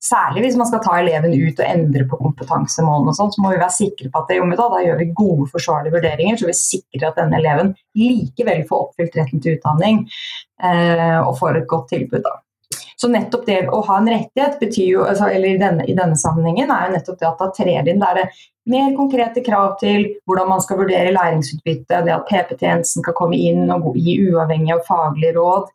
Særlig 0.05 0.43
hvis 0.43 0.57
man 0.59 0.67
skal 0.69 0.83
ta 0.85 0.99
eleven 0.99 1.33
ut 1.33 1.59
og 1.59 1.65
endre 1.65 2.05
på 2.09 2.19
kompetansemålene, 2.19 3.09
og 3.09 3.17
sånt, 3.17 3.33
så 3.33 3.41
må 3.41 3.55
vi 3.55 3.61
være 3.61 3.73
sikre 3.73 4.11
på 4.13 4.21
at 4.21 4.29
det, 4.29 4.37
da, 4.51 4.67
da 4.69 4.81
gjør 4.85 4.99
vi 5.01 5.11
gode, 5.17 5.47
forsvarlige 5.53 5.95
vurderinger, 5.95 6.37
så 6.37 6.49
vi 6.49 6.57
sikrer 6.59 7.07
at 7.09 7.21
denne 7.21 7.39
eleven 7.39 7.71
likevel 7.97 8.65
får 8.69 8.83
oppfylt 8.83 9.17
retten 9.17 9.41
til 9.41 9.57
utdanning 9.57 10.03
eh, 10.61 11.21
og 11.23 11.39
får 11.39 11.61
et 11.61 11.69
godt 11.71 11.89
tilbud. 11.95 12.21
Da. 12.27 12.35
Så 13.01 13.09
nettopp 13.11 13.47
det 13.47 13.63
å 13.73 13.81
ha 13.87 13.97
en 13.99 14.11
rettighet 14.11 14.59
betyr 14.61 14.91
jo, 14.91 15.07
altså, 15.09 15.31
eller 15.33 15.55
i 15.55 15.61
denne, 15.61 15.87
i 15.89 15.95
denne, 15.97 16.17
sammenhengen 16.19 16.69
er 16.71 16.85
jo 16.85 16.93
nettopp 16.95 17.19
det 17.19 17.29
at 17.31 17.41
da 17.41 17.49
trer 17.57 17.81
det 17.87 17.95
inn 17.95 18.03
der 18.03 18.21
det 18.21 18.27
mer 18.69 18.93
konkrete 18.97 19.41
krav 19.45 19.75
til 19.81 20.07
hvordan 20.25 20.53
man 20.53 20.61
skal 20.63 20.79
vurdere 20.79 21.13
læringsutbytte, 21.13 22.03
det 22.05 22.13
at 22.13 22.29
PP-tjenesten 22.29 23.03
skal 23.03 23.17
komme 23.17 23.37
inn 23.37 23.73
og 23.73 23.91
gi 23.97 24.19
uavhengige 24.29 24.79
og 24.79 24.87
faglige 24.87 25.35
råd 25.37 25.67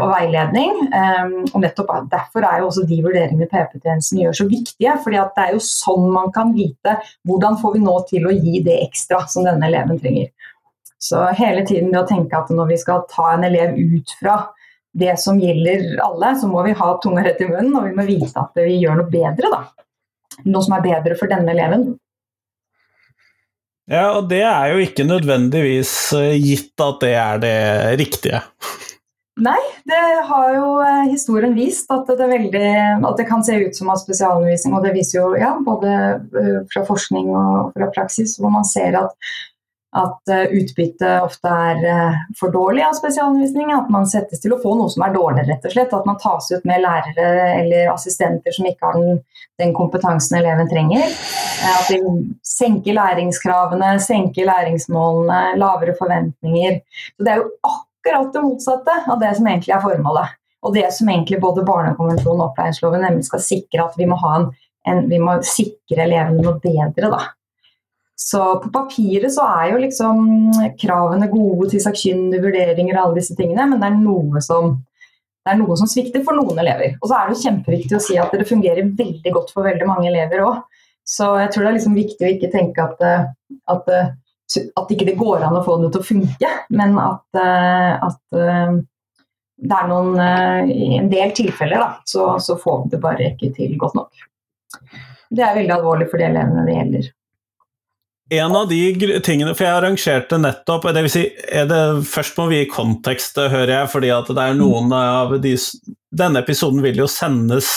og 0.00 0.10
veiledning. 0.10 0.84
Eh, 0.90 1.34
og 1.52 1.58
nettopp 1.62 1.92
Derfor 2.10 2.46
er 2.46 2.60
jo 2.60 2.70
også 2.70 2.86
de 2.88 3.00
vurderingene 3.04 3.48
PP-tjenesten 3.50 4.22
gjør 4.22 4.38
så 4.40 4.46
viktige. 4.50 4.96
fordi 5.04 5.22
det 5.36 5.44
er 5.44 5.52
jo 5.54 5.64
sånn 5.64 6.08
man 6.12 6.32
kan 6.34 6.54
vite 6.54 6.96
hvordan 7.28 7.58
får 7.60 7.76
vi 7.76 7.84
nå 7.84 7.96
til 8.10 8.26
å 8.26 8.34
gi 8.34 8.62
det 8.66 8.80
ekstra 8.86 9.24
som 9.30 9.46
denne 9.46 9.66
eleven 9.70 10.00
trenger. 10.00 10.30
Så 11.00 11.22
hele 11.38 11.64
tiden 11.66 11.92
det 11.92 12.02
å 12.02 12.08
tenke 12.08 12.36
at 12.36 12.50
når 12.52 12.74
vi 12.74 12.80
skal 12.82 13.06
ta 13.08 13.32
en 13.34 13.46
elev 13.48 13.78
ut 13.78 14.10
fra 14.20 14.40
det 14.92 15.14
som 15.22 15.38
gjelder 15.40 16.00
alle, 16.02 16.34
så 16.36 16.48
må 16.50 16.64
vi 16.66 16.74
ha 16.76 16.90
tunga 17.00 17.22
rett 17.24 17.40
i 17.40 17.48
munnen, 17.48 17.72
og 17.78 17.86
vi 17.86 17.94
må 17.94 18.04
vite 18.08 18.42
at 18.42 18.58
vi 18.58 18.80
gjør 18.82 18.98
noe 18.98 19.10
bedre, 19.12 19.50
da. 19.52 19.62
Noe 20.50 20.64
som 20.66 20.74
er 20.76 20.84
bedre 20.84 21.16
for 21.18 21.30
denne 21.30 21.54
eleven. 21.54 21.92
Ja, 23.90 24.12
og 24.18 24.28
det 24.30 24.42
er 24.46 24.74
jo 24.74 24.82
ikke 24.84 25.06
nødvendigvis 25.06 25.92
eh, 26.18 26.36
gitt 26.38 26.78
at 26.84 27.00
det 27.02 27.14
er 27.18 27.40
det 27.42 27.56
riktige. 27.98 28.42
Nei, 29.40 29.60
det 29.88 30.00
har 30.28 30.48
jo 30.52 30.64
eh, 30.84 31.06
historien 31.08 31.54
vist 31.56 31.88
at 31.94 32.08
det, 32.12 32.26
veldig, 32.28 32.72
at 33.08 33.14
det, 33.16 33.24
kan 33.28 33.44
se 33.44 33.56
ut 33.62 33.76
som 33.76 33.88
av 33.92 34.00
spesialundervisning. 34.02 34.74
Og 34.76 34.84
det 34.84 34.96
viser 34.96 35.20
jo 35.20 35.30
ja, 35.40 35.54
både 35.64 35.94
eh, 36.42 36.58
fra 36.72 36.84
forskning 36.88 37.30
og 37.32 37.70
fra 37.76 37.88
praksis, 37.94 38.36
hvor 38.40 38.52
man 38.58 38.68
ser 38.68 39.00
at 39.00 39.16
at 39.90 40.30
eh, 40.30 40.52
utbyttet 40.54 41.16
ofte 41.18 41.50
er 41.50 41.80
for 42.38 42.52
dårlig 42.54 42.84
av 42.86 42.92
spesialundervisning. 42.94 43.72
At 43.74 43.88
man 43.90 44.04
settes 44.06 44.38
til 44.44 44.52
å 44.54 44.60
få 44.62 44.76
noe 44.78 44.92
som 44.92 45.02
er 45.02 45.16
dårligere, 45.16 45.48
rett 45.48 45.66
og 45.66 45.74
slett. 45.74 45.96
At 45.96 46.06
man 46.06 46.20
tas 46.22 46.46
ut 46.52 46.68
med 46.68 46.84
lærere 46.84 47.48
eller 47.56 47.90
assistenter 47.90 48.54
som 48.54 48.68
ikke 48.70 48.86
har 48.86 49.00
den, 49.00 49.18
den 49.58 49.74
kompetansen 49.74 50.38
eleven 50.38 50.70
trenger. 50.70 51.10
At 51.72 51.90
de 51.90 51.98
senker 52.46 53.00
læringskravene, 53.00 53.96
senker 54.04 54.46
læringsmålene, 54.52 55.56
lavere 55.58 55.96
forventninger. 55.98 56.82
Så 57.16 57.26
Det 57.26 57.34
er 57.34 57.42
jo 57.42 57.54
akkurat 57.58 57.88
det 58.04 58.42
motsatte 58.44 58.94
av 59.10 59.20
det 59.20 59.34
som 59.36 59.48
egentlig 59.48 59.74
er 59.76 59.82
formålet. 59.84 60.36
Og 60.66 60.74
det 60.76 60.86
som 60.92 61.08
egentlig 61.08 61.40
både 61.40 61.64
Barnekonvensjonen 61.64 62.42
og 62.42 62.50
opplæringsloven 62.50 63.04
nemlig 63.04 63.26
skal 63.28 63.42
sikre, 63.44 63.86
at 63.86 63.96
vi 63.96 64.08
må, 64.08 64.18
en, 64.28 64.50
en, 64.88 65.06
vi 65.08 65.20
må 65.22 65.38
sikre 65.46 66.04
elevene 66.04 66.44
noe 66.44 66.58
bedre. 66.60 67.08
da. 67.12 67.22
Så 68.20 68.42
på 68.60 68.68
papiret 68.74 69.32
så 69.32 69.46
er 69.48 69.70
jo 69.72 69.80
liksom 69.80 70.26
kravene 70.80 71.30
gode 71.32 71.70
til 71.72 71.80
sakkyndige 71.80 72.44
vurderinger 72.44 72.98
og 72.98 73.02
alle 73.06 73.20
disse 73.22 73.36
tingene, 73.38 73.64
men 73.70 73.80
det 73.80 73.88
er 73.88 73.96
noe 73.96 74.42
som, 74.44 74.74
det 75.40 75.54
er 75.54 75.60
noe 75.62 75.78
som 75.80 75.88
svikter 75.88 76.24
for 76.26 76.36
noen 76.36 76.60
elever. 76.60 76.98
Og 77.00 77.08
så 77.08 77.16
er 77.16 77.30
det 77.30 77.38
jo 77.38 77.46
kjempeviktig 77.46 77.96
å 77.96 78.02
si 78.04 78.18
at 78.20 78.36
det 78.36 78.48
fungerer 78.48 78.92
veldig 78.98 79.32
godt 79.32 79.54
for 79.54 79.64
veldig 79.64 79.88
mange 79.88 80.10
elever 80.12 80.44
òg. 80.44 80.60
Så 81.08 81.30
jeg 81.40 81.54
tror 81.54 81.64
det 81.64 81.70
er 81.70 81.78
liksom 81.78 81.96
viktig 81.96 82.26
å 82.26 82.32
ikke 82.34 82.52
tenke 82.52 82.84
at, 82.84 83.00
at, 83.72 83.88
at 84.58 84.90
ikke 84.90 85.06
det 85.06 85.18
går 85.20 85.44
an 85.46 85.58
å 85.58 85.64
få 85.66 85.76
det 85.82 85.92
til 85.94 86.02
å 86.02 86.08
funke, 86.08 86.50
men 86.74 86.96
at, 86.98 87.22
at 88.08 88.20
det 89.60 89.76
er 89.76 89.88
noen 89.90 90.16
I 90.72 90.96
en 90.98 91.10
del 91.12 91.34
tilfeller 91.36 91.82
da, 91.82 91.92
så, 92.08 92.32
så 92.42 92.56
får 92.58 92.84
vi 92.84 92.92
det 92.94 93.00
bare 93.04 93.30
ikke 93.30 93.52
til 93.56 93.76
godt 93.80 93.98
nok. 93.98 94.26
Det 95.30 95.44
er 95.46 95.56
veldig 95.60 95.74
alvorlig 95.76 96.10
for 96.10 96.18
de 96.18 96.26
elevene 96.26 96.66
det 96.66 96.76
gjelder. 96.76 97.10
En 98.32 98.56
av 98.56 98.68
de 98.70 99.20
tingene, 99.26 99.56
for 99.58 99.66
jeg 99.66 99.74
arrangerte 99.74 100.38
nettopp 100.38 100.84
det 100.94 101.02
vil 101.02 101.10
si, 101.10 101.22
det, 101.66 101.80
Først 102.06 102.36
må 102.38 102.46
vi 102.50 102.60
gi 102.60 102.68
kontekst, 102.70 103.40
hører 103.42 103.72
jeg, 103.74 103.88
fordi 103.90 104.12
at 104.14 104.30
det 104.30 104.44
er 104.44 104.58
noen 104.58 104.92
av 104.94 105.34
de 105.42 105.56
Denne 106.14 106.42
episoden 106.42 106.78
vil 106.82 106.98
jo 106.98 107.08
sendes 107.10 107.68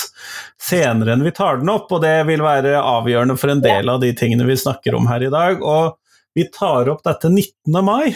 senere 0.62 1.14
enn 1.14 1.26
vi 1.26 1.34
tar 1.34 1.60
den 1.62 1.70
opp, 1.74 1.92
og 1.94 2.02
det 2.02 2.16
vil 2.30 2.42
være 2.42 2.80
avgjørende 2.80 3.36
for 3.38 3.54
en 3.54 3.62
del 3.62 3.90
av 3.90 4.00
de 4.02 4.10
tingene 4.18 4.46
vi 4.48 4.58
snakker 4.58 4.98
om 4.98 5.10
her 5.10 5.26
i 5.26 5.30
dag. 5.34 5.62
Og 5.62 5.94
vi 6.36 6.48
tar 6.54 6.90
opp 6.92 7.04
dette 7.06 7.30
19. 7.30 7.80
mai. 7.86 8.14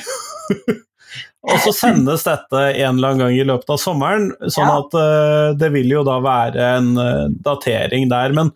og 1.47 1.61
så 1.63 1.73
sendes 1.75 2.25
dette 2.27 2.63
en 2.73 2.97
eller 2.97 3.13
annen 3.13 3.23
gang 3.25 3.37
i 3.37 3.47
løpet 3.47 3.71
av 3.75 3.79
sommeren, 3.81 4.31
sånn 4.51 4.73
at 4.73 4.97
uh, 4.97 5.55
det 5.57 5.71
vil 5.75 5.97
jo 5.97 6.03
da 6.07 6.19
være 6.23 6.69
en 6.79 6.93
uh, 6.99 7.25
datering 7.45 8.09
der. 8.11 8.35
Men 8.37 8.53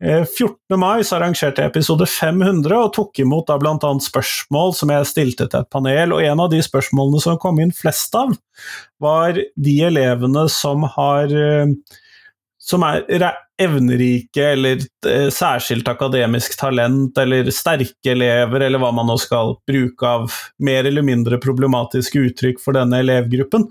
14. 0.00 0.54
Eh, 0.72 0.78
mai 0.80 1.02
så 1.04 1.18
arrangerte 1.18 1.60
jeg 1.60 1.74
episode 1.74 2.06
500 2.08 2.72
og 2.72 2.94
tok 2.96 3.18
imot 3.20 3.50
da 3.50 3.58
bl.a. 3.60 3.90
spørsmål 4.00 4.72
som 4.78 4.92
jeg 4.94 5.08
stilte 5.10 5.44
til 5.44 5.60
et 5.60 5.72
panel, 5.72 6.14
og 6.16 6.24
en 6.24 6.40
av 6.40 6.48
de 6.54 6.62
spørsmålene 6.64 7.20
som 7.20 7.36
kom 7.42 7.60
inn 7.60 7.74
flest 7.76 8.16
av, 8.16 8.32
var 9.02 9.36
de 9.36 9.74
elevene 9.90 10.46
som 10.48 10.88
har 10.96 11.36
som 12.70 12.84
er 12.86 13.04
evnerike 13.60 14.44
eller 14.54 14.84
eh, 15.06 15.28
særskilt 15.34 15.88
akademisk 15.90 16.56
talent, 16.60 17.18
eller 17.20 17.50
sterke 17.54 18.14
elever, 18.14 18.66
eller 18.66 18.82
hva 18.82 18.92
man 18.96 19.10
nå 19.10 19.18
skal 19.20 19.56
bruke 19.68 20.06
av 20.06 20.30
mer 20.62 20.88
eller 20.88 21.04
mindre 21.06 21.40
problematiske 21.42 22.24
uttrykk 22.30 22.62
for 22.62 22.78
denne 22.78 23.02
elevgruppen. 23.04 23.66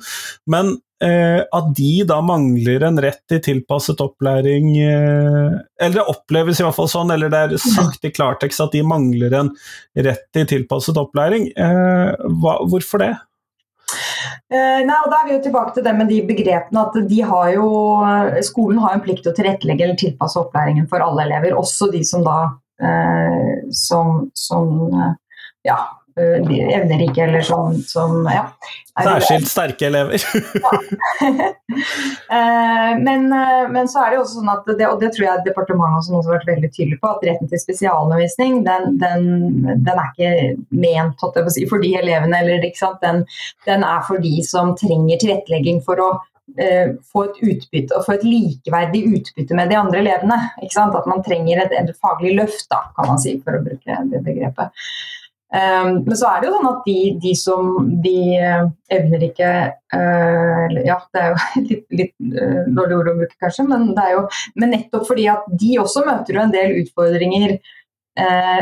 Men 0.50 0.76
eh, 1.04 1.42
at 1.42 1.72
de 1.78 1.92
da 2.10 2.20
mangler 2.26 2.86
en 2.88 3.02
rett 3.02 3.22
til 3.32 3.42
tilpasset 3.46 4.02
opplæring 4.04 4.74
eh, 4.84 5.56
Eller 5.80 6.02
det 6.02 6.08
oppleves 6.12 6.60
i 6.60 6.68
hvert 6.68 6.78
fall 6.78 6.92
sånn, 6.92 7.14
eller 7.16 7.32
det 7.32 7.46
er 7.46 7.64
sagt 7.64 8.06
i 8.06 8.14
klartekst 8.14 8.66
at 8.66 8.76
de 8.76 8.84
mangler 8.86 9.36
en 9.42 9.54
rett 9.98 10.28
til 10.36 10.48
tilpasset 10.54 11.00
opplæring. 11.00 11.50
Eh, 11.56 12.30
hva, 12.42 12.60
hvorfor 12.70 13.06
det? 13.06 13.16
Uh, 14.50 14.82
nei, 14.82 14.96
og 15.06 15.12
Da 15.12 15.20
er 15.20 15.28
vi 15.28 15.36
jo 15.36 15.44
tilbake 15.46 15.76
til 15.76 15.86
det 15.86 15.94
med 15.94 16.10
de 16.10 16.24
begrepene 16.26 16.82
at 16.82 16.96
de 17.12 17.20
har 17.22 17.52
jo, 17.54 17.68
skolen 18.46 18.82
har 18.82 18.96
en 18.96 19.04
plikt 19.06 19.22
til 19.26 19.34
å 19.34 19.38
tilrettelegge 19.38 19.86
eller 19.86 20.00
tilpasse 20.00 20.40
opplæringen 20.42 20.90
for 20.90 21.06
alle 21.06 21.28
elever, 21.28 21.54
også 21.54 21.92
de 21.94 22.02
som 22.08 22.26
da 22.26 22.40
uh, 22.82 23.54
som, 23.76 24.26
som 24.34 24.72
uh, 24.96 25.12
ja, 25.68 25.78
evnerike 26.20 27.24
eller 27.24 27.42
som, 27.46 27.74
som 27.88 28.24
ja. 28.30 28.46
Særskilt 29.00 29.48
sterke 29.48 29.88
elever. 29.88 30.20
men, 33.06 33.28
men, 33.72 33.90
så 33.90 34.02
er 34.04 34.10
det 34.12 34.18
jo 34.18 34.24
også 34.26 34.40
sånn 34.40 34.52
at, 34.52 34.72
det, 34.74 34.88
og 34.90 35.00
det 35.04 35.12
tror 35.16 35.26
jeg 35.28 35.46
departementet 35.46 36.00
også 36.02 36.18
har 36.18 36.40
vært 36.40 36.50
veldig 36.52 36.72
tydelig 36.76 37.00
på, 37.00 37.12
at 37.14 37.28
retten 37.30 37.52
til 37.52 37.64
spesialundervisning 37.64 38.64
den, 38.68 38.98
den, 39.02 39.30
den 39.70 39.94
er 39.94 40.10
ikke 40.10 40.32
ment 40.84 41.28
si, 41.56 41.68
for 41.70 41.84
de 41.84 41.94
elevene. 42.02 42.42
Eller, 42.44 42.66
den, 43.06 43.24
den, 43.70 43.88
er 43.88 44.04
for 44.08 44.20
de 44.24 44.36
som 44.48 44.76
trenger 44.80 45.22
tilrettelegging 45.22 45.80
for 45.86 46.04
å 46.04 46.12
få 47.12 47.24
et 47.28 47.40
utbytte, 47.46 47.96
og 47.96 48.06
få 48.08 48.18
et 48.18 48.26
likeverdig 48.26 49.04
utbytte 49.14 49.56
med 49.58 49.70
de 49.72 49.78
andre 49.80 50.02
elevene. 50.02 50.40
At 50.66 51.08
man 51.10 51.24
trenger 51.26 51.64
et, 51.64 51.76
et 51.78 51.96
faglig 52.02 52.36
løft, 52.40 52.68
da, 52.72 52.88
kan 52.98 53.14
man 53.14 53.22
si, 53.22 53.38
for 53.44 53.60
å 53.60 53.64
bruke 53.64 54.02
det 54.12 54.24
begrepet. 54.26 54.84
Um, 55.50 56.04
men 56.06 56.14
så 56.14 56.28
er 56.30 56.42
det 56.44 56.46
jo 56.46 56.58
sånn 56.60 56.68
at 56.70 56.84
de, 56.86 57.00
de 57.24 57.32
som 57.34 57.70
de 58.04 58.20
uh, 58.38 58.68
evner 58.94 59.24
ikke 59.32 59.54
uh, 59.74 60.76
Ja, 60.86 61.00
det 61.10 61.24
er 61.24 61.32
jo 61.32 61.40
litt, 61.72 61.86
litt 61.90 62.14
uh, 62.36 62.68
dårlig 62.68 63.00
ord 63.00 63.10
å 63.10 63.16
bruke, 63.24 63.38
kanskje, 63.42 63.66
men, 63.72 63.88
det 63.98 64.04
er 64.04 64.14
jo, 64.14 64.28
men 64.62 64.76
nettopp 64.76 65.08
fordi 65.10 65.26
at 65.34 65.50
de 65.50 65.72
også 65.82 66.06
møter 66.06 66.38
jo 66.38 66.44
en 66.46 66.54
del 66.54 66.78
utfordringer 66.84 67.58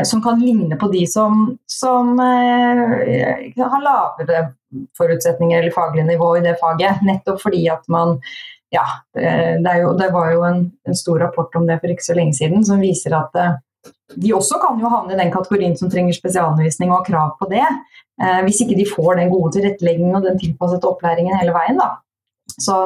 som 0.06 0.20
kan 0.22 0.38
ligne 0.38 0.76
på 0.78 0.86
de 0.92 1.00
som, 1.10 1.40
som 1.66 2.12
har 2.22 3.80
lavere 3.82 4.42
forutsetninger 4.94 5.58
eller 5.58 5.74
faglig 5.74 6.04
nivå 6.06 6.28
i 6.38 6.42
det 6.44 6.52
faget. 6.60 7.00
Nettopp 7.02 7.40
fordi 7.42 7.64
at 7.72 7.82
man 7.90 8.20
Ja, 8.70 8.84
det, 9.16 9.74
jo, 9.80 9.96
det 9.98 10.12
var 10.14 10.30
jo 10.30 10.44
en, 10.46 10.60
en, 10.86 10.94
stor 10.94 11.18
rapport 11.24 11.56
om 11.58 11.66
det 11.66 11.80
for 11.80 11.90
ikke 11.90 12.06
så 12.06 12.14
lenge 12.14 12.36
siden 12.38 12.62
som 12.68 12.78
viser 12.84 13.16
at 13.18 13.34
de 14.16 14.34
også 14.34 14.58
kan 14.62 14.80
jo 14.80 14.90
havne 14.90 15.14
i 15.14 15.20
den 15.20 15.32
kategorien 15.32 15.76
som 15.78 15.90
trenger 15.92 16.16
spesialundervisning 16.16 16.90
og 16.90 17.00
har 17.00 17.08
krav 17.08 17.34
på 17.40 17.48
det. 17.52 17.64
Eh, 18.22 18.40
hvis 18.46 18.62
ikke 18.64 18.78
de 18.78 18.88
får 18.88 19.18
den 19.20 19.32
gode 19.32 19.52
tilretteleggingen 19.56 20.18
og 20.18 20.26
den 20.26 20.38
tilpassede 20.40 20.88
opplæringen 20.88 21.36
hele 21.38 21.54
veien. 21.54 21.78
Da. 21.78 21.90
Så, 22.58 22.76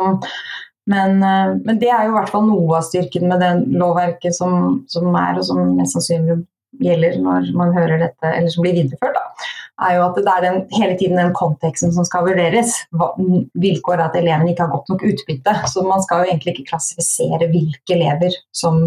men, 0.91 1.23
eh, 1.23 1.55
men, 1.63 1.79
det 1.81 1.91
er 1.91 2.07
jo 2.07 2.13
i 2.13 2.17
hvert 2.19 2.33
fall 2.33 2.49
noe 2.49 2.81
av 2.81 2.89
styrken 2.89 3.29
med 3.31 3.41
det 3.45 3.53
lovverket 3.73 4.37
som, 4.37 4.83
som, 4.93 5.09
er, 5.15 5.39
og 5.39 5.47
som 5.49 5.63
mest 5.79 5.97
sannsynlig 5.97 6.43
gjelder 6.81 7.19
når 7.23 7.51
man 7.57 7.75
hører 7.77 8.01
dette, 8.07 8.29
eller 8.31 8.53
som 8.53 8.65
blir 8.65 8.77
videreført. 8.79 9.19
Da 9.19 9.89
er 9.89 9.97
jo 9.97 10.05
at 10.05 10.19
det 10.19 10.33
er 10.33 10.45
den, 10.45 10.59
hele 10.77 10.97
tiden 11.01 11.19
den 11.19 11.33
konteksten 11.37 11.93
som 11.95 12.07
skal 12.07 12.27
vurderes. 12.29 12.77
Vilkåret 12.93 14.05
er 14.05 14.09
at 14.09 14.19
eleven 14.21 14.51
ikke 14.51 14.67
har 14.67 14.73
godt 14.73 14.93
nok 14.93 15.05
utbytte. 15.09 15.55
Så 15.73 15.85
man 15.87 16.05
skal 16.05 16.23
jo 16.23 16.31
egentlig 16.31 16.55
ikke 16.55 16.71
klassifisere 16.71 17.51
hvilke 17.51 17.97
elever 17.97 18.37
som 18.55 18.81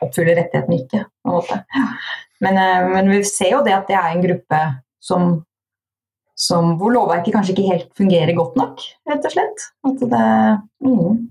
oppfyller 0.00 0.38
rettighetene 0.40 0.80
ikke. 0.82 1.04
Men, 2.44 2.60
eh, 2.60 2.88
men, 2.90 3.10
vi 3.10 3.22
ser 3.24 3.54
jo 3.54 3.62
det 3.64 3.76
at 3.76 3.88
det 3.88 3.96
er 3.96 4.10
en 4.10 4.24
gruppe 4.24 4.60
som, 5.02 5.28
som, 6.36 6.74
hvor 6.80 6.92
lovverket 6.92 7.36
kanskje 7.36 7.54
ikke 7.54 7.70
helt 7.70 7.88
fungerer 7.96 8.36
godt 8.36 8.58
nok, 8.60 8.82
rett 9.08 9.28
og 9.30 9.36
slett. 9.36 9.68
At 9.86 10.02
det, 10.12 10.26
mm. 10.84 11.22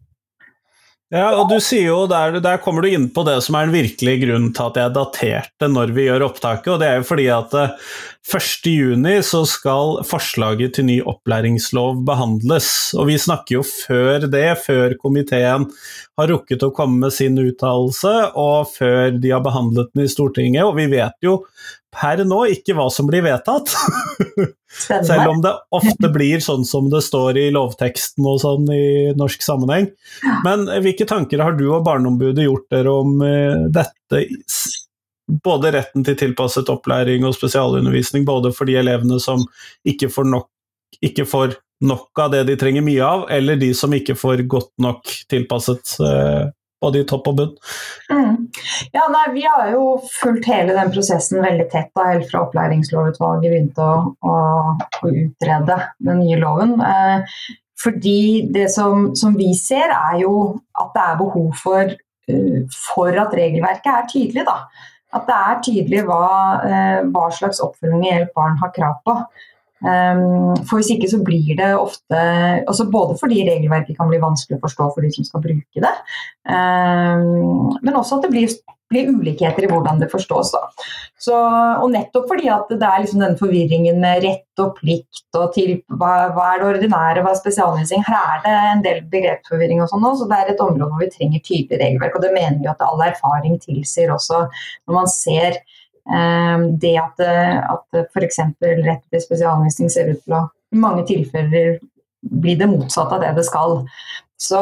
Ja, 1.14 1.28
og 1.38 1.52
du 1.52 1.60
sier 1.62 1.92
jo 1.92 1.98
der, 2.10 2.40
der, 2.42 2.58
kommer 2.58 2.82
du 2.82 2.90
inn 2.90 3.04
på 3.14 3.22
det 3.28 3.36
som 3.46 3.54
er 3.54 3.68
den 3.68 3.76
virkelige 3.76 4.24
grunnen 4.24 4.50
til 4.56 4.72
at 4.72 4.80
jeg 4.80 4.94
daterte 4.96 5.68
når 5.70 5.92
vi 5.94 6.08
gjør 6.08 6.26
opptaket, 6.26 6.72
og 6.74 6.80
det 6.82 6.88
er 6.90 6.96
jo 6.98 7.06
fordi 7.06 7.28
at 7.30 7.54
1.6 7.54 9.06
eh, 9.12 9.20
så 9.22 9.44
skal 9.46 10.00
forslaget 10.10 10.74
til 10.74 10.88
ny 10.88 10.96
opplæringslov 11.06 12.02
behandles. 12.08 12.72
Og 12.98 13.12
vi 13.12 13.20
snakker 13.22 13.60
jo 13.60 13.66
før 13.68 14.26
det, 14.26 14.48
før 14.66 14.98
komiteen 15.04 15.70
har 16.18 16.34
rukket 16.34 16.66
å 16.66 16.74
komme 16.74 17.06
med 17.06 17.14
sin 17.14 17.38
uttalelse, 17.38 18.16
og 18.34 18.74
før 18.74 19.14
de 19.14 19.36
har 19.36 19.46
behandlet 19.46 19.94
den 19.94 20.08
i 20.08 20.10
Stortinget, 20.10 20.66
og 20.66 20.80
vi 20.82 20.90
vet 20.96 21.14
jo 21.22 21.44
per 21.94 22.24
nå 22.28 22.40
ikke 22.54 22.76
hva 22.78 22.90
som 22.94 23.08
blir 23.10 23.24
vedtatt. 23.26 23.74
Selv 24.90 25.30
om 25.30 25.42
det 25.44 25.52
ofte 25.76 26.10
blir 26.14 26.42
sånn 26.44 26.66
som 26.66 26.90
det 26.90 27.04
står 27.06 27.38
i 27.38 27.50
lovteksten 27.54 28.26
og 28.26 28.40
sånn 28.42 28.70
i 28.74 28.86
norsk 29.18 29.46
sammenheng. 29.46 29.92
Men 30.46 30.66
hvilke 30.86 31.08
tanker 31.10 31.44
har 31.46 31.58
du 31.60 31.68
og 31.70 31.86
Barneombudet 31.86 32.48
gjort 32.48 32.66
dere 32.74 32.96
om 33.04 33.20
uh, 33.22 33.68
dette 33.74 34.26
både 35.44 35.72
retten 35.72 36.04
til 36.06 36.18
tilpasset 36.20 36.70
opplæring 36.72 37.26
og 37.28 37.36
spesialundervisning, 37.38 38.26
både 38.28 38.52
for 38.56 38.70
de 38.70 38.76
elevene 38.82 39.20
som 39.24 39.46
ikke 39.88 40.10
får 40.12 40.28
nok, 40.30 40.50
ikke 41.02 41.26
får 41.30 41.56
nok 41.84 42.20
av 42.24 42.34
det 42.34 42.44
de 42.48 42.58
trenger 42.60 42.86
mye 42.86 43.04
av, 43.04 43.26
eller 43.34 43.60
de 43.60 43.72
som 43.76 43.94
ikke 43.96 44.16
får 44.20 44.46
godt 44.52 44.72
nok 44.84 45.10
tilpasset 45.32 45.96
eh, 46.04 46.52
både 46.84 47.02
i 47.02 47.08
topp 47.10 47.32
og 47.32 47.40
bunn. 47.40 47.56
Mm. 48.12 48.38
Ja, 48.94 49.08
nei, 49.12 49.26
Vi 49.34 49.48
har 49.48 49.72
jo 49.72 49.98
fulgt 50.12 50.48
hele 50.52 50.76
den 50.76 50.94
prosessen 50.94 51.42
veldig 51.44 51.68
tett, 51.72 51.92
da, 51.96 52.12
helt 52.12 52.30
fra 52.30 52.44
opplæringslovutvalget 52.46 53.50
begynte 53.50 53.84
å, 53.88 54.14
å, 54.20 54.38
å, 54.78 55.12
utrede 55.12 55.80
den 56.04 56.24
nye 56.24 56.40
loven. 56.42 56.78
Eh, 56.84 57.44
fordi 57.84 58.48
det 58.54 58.70
som, 58.72 59.12
som, 59.16 59.36
vi 59.36 59.52
ser, 59.60 59.92
er 59.92 60.22
jo 60.22 60.34
at 60.80 60.94
det 60.96 61.04
er 61.04 61.20
behov 61.20 61.50
for, 61.60 61.96
uh, 62.32 62.60
for 62.94 63.24
at 63.26 63.36
regelverket 63.36 63.90
er 63.92 64.10
tydelig. 64.12 64.46
Da. 64.48 64.56
At 65.18 65.28
det 65.28 65.40
er 65.40 65.64
tydelig 65.68 66.06
hva, 66.08 66.28
uh, 66.64 67.00
hva 67.12 67.26
slags 67.36 67.60
oppfølging 67.66 68.06
og 68.06 68.08
hjelp 68.08 68.32
barn 68.40 68.62
har 68.62 68.72
krav 68.78 69.02
på. 69.04 69.18
Um, 69.84 70.54
for 70.64 70.80
Hvis 70.80 70.94
ikke 70.94 71.10
så 71.12 71.18
blir 71.28 71.58
det 71.60 71.74
ofte 71.76 72.20
altså 72.64 72.86
Både 72.92 73.18
fordi 73.20 73.42
regelverket 73.44 73.98
kan 73.98 74.08
bli 74.08 74.22
vanskelig 74.22 74.56
å 74.56 74.64
forstå 74.64 74.86
for 74.94 75.04
de 75.04 75.10
som 75.12 75.28
skal 75.28 75.44
bruke 75.44 75.84
det, 75.84 75.92
um, 76.48 77.74
men 77.84 77.98
også 78.00 78.16
at 78.16 78.24
det 78.24 78.30
blir, 78.32 78.54
blir, 78.94 79.12
ulikheter 79.12 79.66
i 79.66 79.70
hvordan 79.72 80.00
det 80.00 80.08
forstås. 80.12 80.54
Så, 81.20 81.36
og 81.36 81.92
nettopp 81.92 82.32
fordi 82.32 82.48
at 82.54 82.72
det 82.72 82.88
er 82.88 83.04
liksom 83.04 83.26
denne 83.26 83.40
forvirringen 83.40 84.00
med 84.00 84.24
rett 84.24 84.64
og 84.64 84.78
plikt 84.80 85.40
og 85.40 85.52
til 85.58 85.76
hva, 85.92 86.30
hva 86.32 86.48
er 86.54 86.64
det 86.64 86.70
ordinære, 86.70 87.26
hva 87.26 87.36
er 87.36 87.42
spesialundervisning. 87.42 88.08
Her 88.08 88.32
er 88.32 88.44
det 88.48 88.58
en 88.72 88.88
del 88.88 89.06
begrepsforvirring 89.12 89.84
og 89.84 89.92
sånn 89.92 90.10
så 90.16 90.32
det 90.32 90.40
er 90.40 90.56
et 90.56 90.64
område 90.64 90.92
hvor 90.94 91.04
vi 91.04 91.12
trenger 91.12 91.44
tydelig 91.44 91.84
regelverk. 91.84 92.16
Og 92.16 92.24
det 92.24 92.36
mener 92.38 92.64
vi 92.64 92.72
at 92.72 92.88
all 92.88 93.04
erfaring 93.04 93.60
tilsier 93.68 94.16
også 94.16 94.46
når 94.48 95.02
man 95.02 95.12
ser 95.12 95.60
Ehm, 95.60 95.83
det 96.04 96.98
at, 97.00 97.22
at 97.24 98.00
f.eks. 98.10 98.40
rett 98.60 99.04
til 99.08 99.22
spesialundervisning 99.24 99.92
ser 99.94 100.10
ut 100.12 100.20
til 100.26 100.36
å 100.36 100.42
i 100.74 100.80
mange 100.80 101.06
tilfeller 101.08 101.78
bli 102.22 102.56
det 102.56 102.70
motsatte 102.72 103.16
av 103.16 103.22
det 103.22 103.34
det 103.38 103.46
skal. 103.48 103.84
Så, 104.42 104.60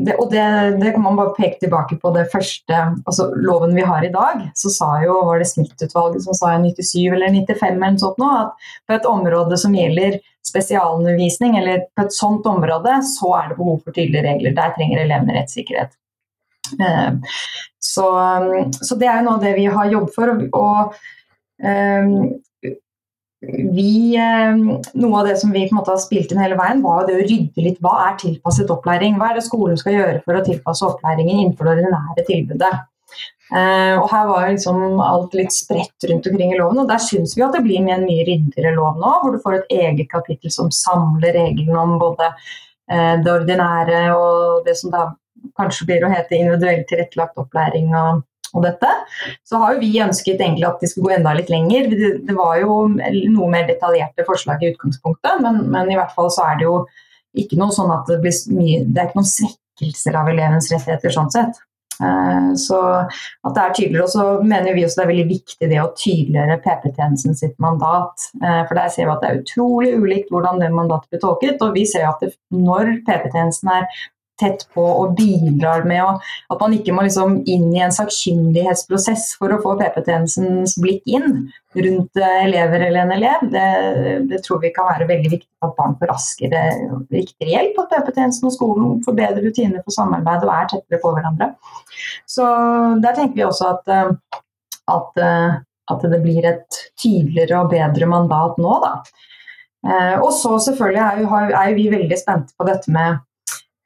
det, 0.00 0.14
og 0.16 0.30
det, 0.32 0.44
det, 0.80 0.92
kan 0.94 1.04
man 1.04 1.18
bare 1.18 1.34
peke 1.36 1.60
tilbake 1.64 1.98
på 2.00 2.12
det 2.14 2.26
første 2.32 2.78
altså 3.02 3.30
loven 3.36 3.74
vi 3.76 3.84
har 3.86 4.06
i 4.06 4.12
dag. 4.14 4.46
Så 4.56 4.72
sa 4.74 4.92
jo, 5.04 5.18
var 5.28 5.42
det 5.42 5.50
snittutvalget 5.50 6.24
som 6.24 6.36
sa 6.36 6.54
i 6.54 6.62
97 6.70 7.16
eller 7.16 7.34
95 7.34 7.70
eller 7.70 8.02
sånt 8.02 8.20
nå, 8.22 8.30
at 8.44 8.68
på 8.88 8.96
et 8.96 9.08
område 9.08 9.58
som 9.60 9.76
gjelder 9.76 10.20
spesialundervisning, 10.50 11.58
eller 11.60 11.84
på 11.94 12.06
et 12.06 12.14
sånt 12.16 12.46
område, 12.48 12.96
så 13.06 13.34
er 13.36 13.50
det 13.50 13.58
behov 13.58 13.82
for 13.84 13.94
tydelige 13.94 14.24
regler. 14.24 14.54
Der 14.56 14.72
trenger 14.76 15.02
elevene 15.02 15.36
rettssikkerhet. 15.36 15.92
Eh, 16.78 17.12
så, 17.80 18.06
så, 18.80 18.98
det 19.00 19.08
er 19.08 19.20
jo 19.20 19.26
noe 19.26 19.38
av 19.38 19.44
det 19.44 19.56
vi 19.56 19.66
har 19.70 19.90
jobbet 19.90 20.14
for. 20.16 20.34
Og, 20.34 20.60
og 20.60 20.94
eh, 21.64 22.68
vi, 23.72 23.94
eh, 24.20 24.60
noe 25.00 25.22
av 25.22 25.30
det 25.30 25.38
som 25.40 25.52
vi 25.54 25.64
på 25.66 25.74
en 25.74 25.80
måte 25.80 25.94
har 25.94 26.02
spilt 26.02 26.32
inn 26.32 26.42
hele 26.42 26.58
veien, 26.60 26.84
var 26.84 27.08
det 27.08 27.16
å 27.16 27.24
rydde 27.24 27.66
litt. 27.66 27.80
Hva 27.82 27.96
er 28.10 28.20
tilpasset 28.20 28.72
opplæring? 28.72 29.18
Hva 29.18 29.30
er 29.30 29.40
det 29.40 29.48
skolen 29.48 29.80
skal 29.80 29.96
gjøre 29.96 30.22
for 30.26 30.38
å 30.38 30.46
tilpasse 30.46 30.86
opplæringen 30.86 31.36
innenfor 31.38 31.68
det 31.68 31.78
ordinære 31.78 32.26
tilbudet? 32.28 32.72
Og 33.50 34.04
Her 34.06 34.28
var 34.28 34.44
liksom 34.46 35.00
alt 35.02 35.32
litt 35.34 35.50
spredt 35.50 36.04
rundt 36.06 36.28
omkring 36.30 36.52
i 36.54 36.58
loven, 36.60 36.78
og 36.78 36.86
der 36.86 37.00
syns 37.02 37.32
vi 37.34 37.42
at 37.42 37.56
det 37.56 37.64
blir 37.64 37.82
med 37.82 37.96
en 37.96 38.04
mye 38.06 38.22
ryddigere 38.28 38.76
lov 38.76 39.00
nå, 39.00 39.10
hvor 39.24 39.34
du 39.34 39.40
får 39.42 39.56
et 39.56 39.72
eget 39.74 40.06
kapittel 40.12 40.52
som 40.54 40.68
samler 40.70 41.34
reglene 41.34 41.82
om 41.82 41.96
både 41.98 42.28
det 42.86 43.32
ordinære 43.32 44.04
og 44.14 44.62
det 44.68 44.76
som 44.78 44.94
da 44.94 45.08
kanskje 45.58 45.86
blir 45.88 46.04
å 46.06 46.10
hete 46.12 46.38
individuelt 46.38 46.88
tilrettelagt 46.90 47.38
opplæring 47.40 47.94
og, 47.94 48.22
og, 48.52 48.60
dette. 48.66 48.90
Så 49.46 49.60
har 49.62 49.74
jo 49.74 49.82
vi 49.84 49.92
ønsket 50.04 50.40
egentlig 50.40 50.68
at 50.68 50.82
de 50.82 50.90
skulle 50.90 51.10
gå 51.10 51.16
enda 51.18 51.34
litt 51.38 51.52
lenger. 51.52 51.90
Det, 51.92 52.12
det 52.28 52.36
var 52.36 52.58
jo 52.62 52.82
noe 52.90 53.48
mer 53.52 53.68
detaljerte 53.70 54.26
forslag 54.28 54.62
i 54.62 54.74
utgangspunktet, 54.74 55.40
men, 55.44 55.64
men, 55.72 55.90
i 55.92 55.98
hvert 55.98 56.14
fall 56.16 56.30
så 56.34 56.50
er 56.50 56.60
det 56.60 56.68
jo 56.68 56.76
ikke 57.40 57.58
noe 57.60 57.74
sånn 57.74 57.92
at 57.94 58.08
det 58.10 58.18
blir 58.24 58.38
mye 58.56 58.84
Det 58.90 58.98
er 58.98 59.10
ikke 59.10 59.20
noen 59.20 59.34
svekkelser 59.34 60.16
av 60.18 60.30
elevens 60.32 60.70
rettigheter 60.72 61.14
sånn 61.14 61.30
sett. 61.34 61.60
Eh, 62.00 62.54
så 62.56 62.78
at 62.80 63.54
det 63.56 63.62
er 63.62 63.74
tydeligere, 63.76 64.06
og 64.06 64.12
så 64.14 64.26
mener 64.42 64.76
vi 64.76 64.84
også 64.86 65.00
det 65.00 65.04
er 65.04 65.10
veldig 65.10 65.26
viktig 65.30 65.68
det 65.72 65.80
å 65.82 65.90
tydeliggjøre 65.98 66.60
PP-tjenesten 66.64 67.36
sitt 67.36 67.56
mandat. 67.62 68.30
Eh, 68.40 68.62
for 68.68 68.78
der 68.78 68.92
ser 68.94 69.08
vi 69.08 69.14
at 69.14 69.24
det 69.24 69.30
er 69.30 69.42
utrolig 69.42 69.92
ulikt 69.98 70.32
hvordan 70.32 70.62
det 70.62 70.72
mandatet 70.74 71.12
blir 71.12 71.22
tolket. 71.24 71.60
Og 71.66 71.76
vi 71.76 71.84
ser 71.88 72.08
at 72.08 72.24
det, 72.24 72.32
når 72.54 72.96
PP-tjenesten 73.08 73.72
er 73.74 73.88
tett 74.40 74.66
på 74.74 74.82
og 74.82 75.14
bidrar 75.18 75.84
med 75.88 76.02
Og 76.04 76.54
at 76.54 76.62
man 76.62 76.74
ikke 76.76 76.94
må 76.96 77.04
liksom 77.06 77.40
inn 77.50 77.68
i 77.74 77.82
en 77.84 77.94
sakkyndighetsprosess 77.94 79.34
for 79.40 79.52
å 79.52 79.60
få 79.62 79.76
PP-tjenestens 79.80 80.76
blikk 80.80 81.06
inn 81.08 81.50
rundt 81.76 82.16
eh, 82.16 82.44
elever 82.44 82.80
eller 82.88 83.04
en 83.04 83.14
elev. 83.14 83.46
Det, 83.52 83.66
det, 84.30 84.42
tror 84.46 84.60
vi 84.64 84.72
kan 84.74 84.88
være 84.90 85.08
veldig 85.10 85.32
viktig 85.36 85.66
at 85.66 85.76
barn 85.78 85.96
får 86.00 86.10
raskere 86.10 86.64
riktigere 87.12 87.54
hjelp. 87.54 87.80
At 87.84 87.94
PP-tjenesten 87.94 88.50
og 88.50 88.56
skolen 88.56 89.00
får 89.06 89.18
bedre 89.22 89.46
rutiner 89.46 89.84
for 89.84 89.94
samarbeid 89.96 90.46
og 90.46 90.54
er 90.56 90.70
tettere 90.74 91.02
på 91.02 91.14
hverandre. 91.16 91.52
Så 92.28 92.46
der 93.04 93.16
tenker 93.16 93.38
vi 93.38 93.46
også 93.46 93.74
at, 93.76 93.90
eh, 93.94 94.14
at, 94.96 95.24
eh, 95.24 95.58
at 95.94 96.06
det 96.12 96.22
blir 96.22 96.46
et 96.48 96.84
tydeligere 96.98 97.64
og 97.64 97.74
bedre 97.74 98.10
mandat 98.10 98.60
nå, 98.62 98.76
da. 98.84 98.94
Og 100.20 100.28
så 100.36 100.58
selvfølgelig 100.60 101.00
er, 101.00 101.20
jo, 101.22 101.52
er 101.56 101.70
vi 101.72 101.86
veldig 101.88 102.16
spente 102.20 102.52
på 102.52 102.66
dette 102.68 102.92
med 102.92 103.22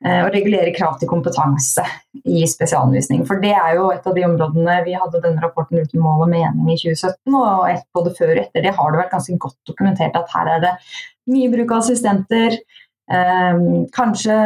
Eh, 0.05 0.21
å 0.21 0.29
regulere 0.29 0.73
krav 0.77 0.99
til 1.01 1.09
kompetanse 1.09 1.81
i 2.29 2.43
spesialundervisning. 2.49 3.23
For 3.25 3.41
det 3.41 3.55
er 3.57 3.79
jo 3.79 3.87
et 3.95 4.05
av 4.05 4.13
de 4.13 4.27
områdene 4.27 4.83
vi 4.85 4.97
hadde 5.01 5.23
denne 5.25 5.41
rapporten 5.41 5.81
uten 5.81 6.03
mål 6.05 6.27
og 6.27 6.33
mening 6.35 6.67
i 6.69 6.77
2017. 6.77 7.33
Og 7.33 7.87
både 7.97 8.13
før 8.19 8.35
og 8.35 8.41
etter 8.43 8.67
det 8.67 8.75
har 8.77 8.93
det 8.93 9.01
vært 9.01 9.15
ganske 9.15 9.37
godt 9.41 9.57
dokumentert 9.71 10.19
at 10.21 10.35
her 10.35 10.51
er 10.57 10.65
det 10.67 10.73
mye 11.33 11.49
bruk 11.55 11.73
av 11.73 11.81
assistenter. 11.87 12.59
Eh, 13.17 13.63
kanskje 13.97 14.37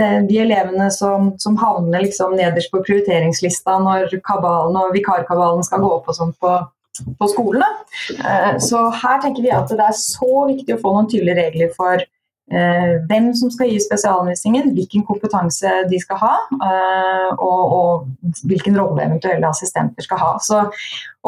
det, 0.00 0.08
de 0.30 0.40
elevene 0.46 0.88
som, 0.96 1.34
som 1.44 1.60
havner 1.60 2.06
liksom 2.06 2.32
nederst 2.38 2.72
på 2.72 2.80
prioriteringslista 2.80 3.76
når 3.84 4.16
kabalen 4.24 4.80
og 4.80 4.96
vikarkabalen 4.96 5.60
skal 5.68 5.84
gå 5.84 5.92
opp 5.92 6.08
og 6.08 6.16
sånn 6.22 6.32
på, 6.40 6.56
på 7.20 7.30
skolen. 7.34 7.68
Eh, 8.16 8.56
så 8.64 8.86
her 9.04 9.20
tenker 9.20 9.44
vi 9.44 9.52
at 9.52 9.68
det 9.76 9.92
er 9.92 10.00
så 10.00 10.46
viktig 10.48 10.78
å 10.78 10.80
få 10.80 10.96
noen 10.96 11.12
tydelige 11.12 11.40
regler 11.42 11.76
for 11.76 12.08
hvem 12.50 13.30
som 13.38 13.50
skal 13.54 13.70
gi 13.70 13.78
spesialundervisningen, 13.80 14.72
hvilken 14.76 15.04
kompetanse 15.08 15.70
de 15.88 16.00
skal 16.02 16.18
ha, 16.20 16.32
eh, 16.66 17.30
og, 17.38 17.60
og, 17.76 18.34
hvilken 18.50 18.76
rolle 18.76 19.06
eventuelle 19.06 19.48
assistenter 19.48 20.04
skal 20.04 20.20
ha. 20.20 20.32
Så 20.42 20.64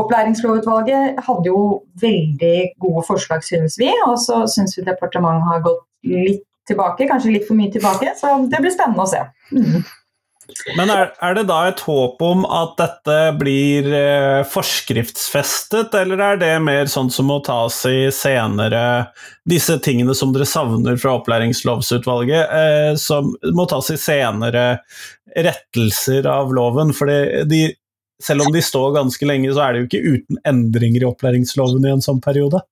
Opplæringslovutvalget 0.01 1.21
hadde 1.25 1.49
jo 1.49 1.85
veldig 2.03 2.75
gode 2.83 3.05
forslag, 3.07 3.45
synes 3.47 3.79
vi. 3.79 3.93
Og 4.09 4.19
så 4.19 4.43
synes 4.51 4.77
vi 4.77 4.87
departementet 4.87 5.49
har 5.49 5.63
gått 5.65 5.85
litt 6.11 6.43
tilbake, 6.69 7.07
kanskje 7.09 7.37
litt 7.37 7.47
for 7.49 7.57
mye 7.59 7.73
tilbake. 7.73 8.15
Så 8.19 8.35
det 8.51 8.61
blir 8.61 8.75
spennende 8.75 9.05
å 9.05 9.13
se. 9.13 9.23
Mm. 9.55 9.85
Men 10.77 10.91
er, 10.93 11.11
er, 11.25 11.37
det 11.39 11.47
da 11.49 11.59
et 11.71 11.81
håp 11.87 12.21
om 12.25 12.45
at 12.45 12.75
dette 12.77 13.17
blir 13.41 13.87
eh, 13.97 14.41
forskriftsfestet, 14.49 15.95
eller 15.97 16.21
er 16.21 16.41
det 16.41 16.51
mer 16.65 16.91
sånn 16.91 17.09
som 17.13 17.31
må 17.31 17.39
tas 17.45 17.81
i 17.89 18.11
senere 18.15 18.83
Disse 19.49 19.77
tingene 19.85 20.15
som 20.17 20.33
dere 20.33 20.49
savner 20.49 20.97
fra 21.01 21.17
opplæringslovsutvalget, 21.19 22.53
eh, 22.61 22.91
som 23.01 23.33
må 23.57 23.67
tas 23.71 23.91
i 23.93 23.99
senere 24.01 24.67
rettelser 25.35 26.29
av 26.29 26.53
loven? 26.57 26.95
For 26.97 27.13
de, 27.49 27.65
selv 28.23 28.47
om 28.47 28.55
de 28.55 28.65
står 28.65 28.95
ganske 28.99 29.29
lenge, 29.29 29.53
så 29.53 29.67
er 29.67 29.75
det 29.75 29.83
jo 29.83 29.91
ikke 29.91 30.17
uten 30.17 30.41
endringer 30.49 31.05
i 31.05 31.11
opplæringsloven 31.11 31.89
i 31.89 31.93
en 31.97 32.05
sånn 32.05 32.23
periode. 32.25 32.65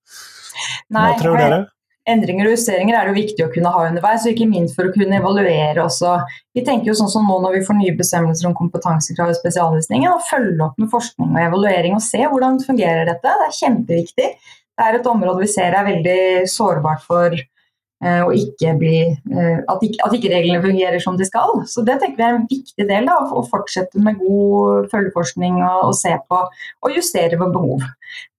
Hva 0.93 1.13
tror 1.19 1.41
dere? 1.41 1.63
Endringer 2.09 2.49
og 2.49 2.55
justeringer 2.57 2.97
er 2.97 3.07
det 3.07 3.13
jo 3.13 3.19
viktig 3.21 3.45
å 3.45 3.51
kunne 3.53 3.71
ha 3.73 3.85
underveis, 3.87 4.25
og 4.25 4.33
ikke 4.33 4.49
minst 4.49 4.75
for 4.77 4.89
å 4.89 4.93
kunne 4.95 5.19
evaluere 5.19 5.85
også. 5.85 6.17
Vi 6.55 6.65
tenker 6.67 6.91
jo 6.91 6.97
sånn 6.99 7.11
som 7.11 7.29
nå 7.29 7.37
når 7.43 7.57
vi 7.57 7.63
får 7.67 7.79
nye 7.79 7.95
bestemmelser 7.99 8.49
om 8.49 8.57
kompetansekrav 8.57 9.31
i 9.31 9.37
spesialundervisningen, 9.37 10.11
å 10.11 10.25
følge 10.27 10.67
opp 10.67 10.81
med 10.81 10.91
forskning 10.91 11.31
og 11.31 11.45
evaluering 11.45 11.95
og 11.97 12.03
se 12.03 12.25
hvordan 12.25 12.59
fungerer 12.65 13.07
dette. 13.09 13.23
Det 13.23 13.47
er 13.47 13.57
kjempeviktig. 13.61 14.29
Det 14.73 14.85
er 14.87 14.99
et 14.99 15.09
område 15.09 15.45
vi 15.45 15.49
ser 15.53 15.77
er 15.77 15.87
veldig 15.87 16.19
sårbart 16.49 17.03
for 17.05 17.37
eh, 17.37 18.31
ikke 18.41 18.73
bli 18.81 18.97
eh, 19.05 19.59
at, 19.61 19.85
ikke, 19.85 20.01
at, 20.03 20.17
ikke, 20.17 20.33
reglene 20.33 20.63
fungerer 20.65 20.99
som 21.03 21.15
de 21.19 21.27
skal. 21.29 21.61
Så 21.69 21.85
det 21.87 21.99
tenker 22.01 22.19
vi 22.19 22.27
er 22.27 22.39
en 22.41 22.49
viktig 22.49 22.89
del 22.89 23.07
da, 23.07 23.19
å 23.31 23.45
fortsette 23.47 24.01
med 24.03 24.19
god 24.19 24.91
følgeforskning 24.91 25.61
og, 25.61 25.87
og, 25.91 25.95
se 26.01 26.17
på 26.27 26.43
og 26.43 26.97
justere 26.97 27.39
ved 27.39 27.55
behov. 27.55 27.87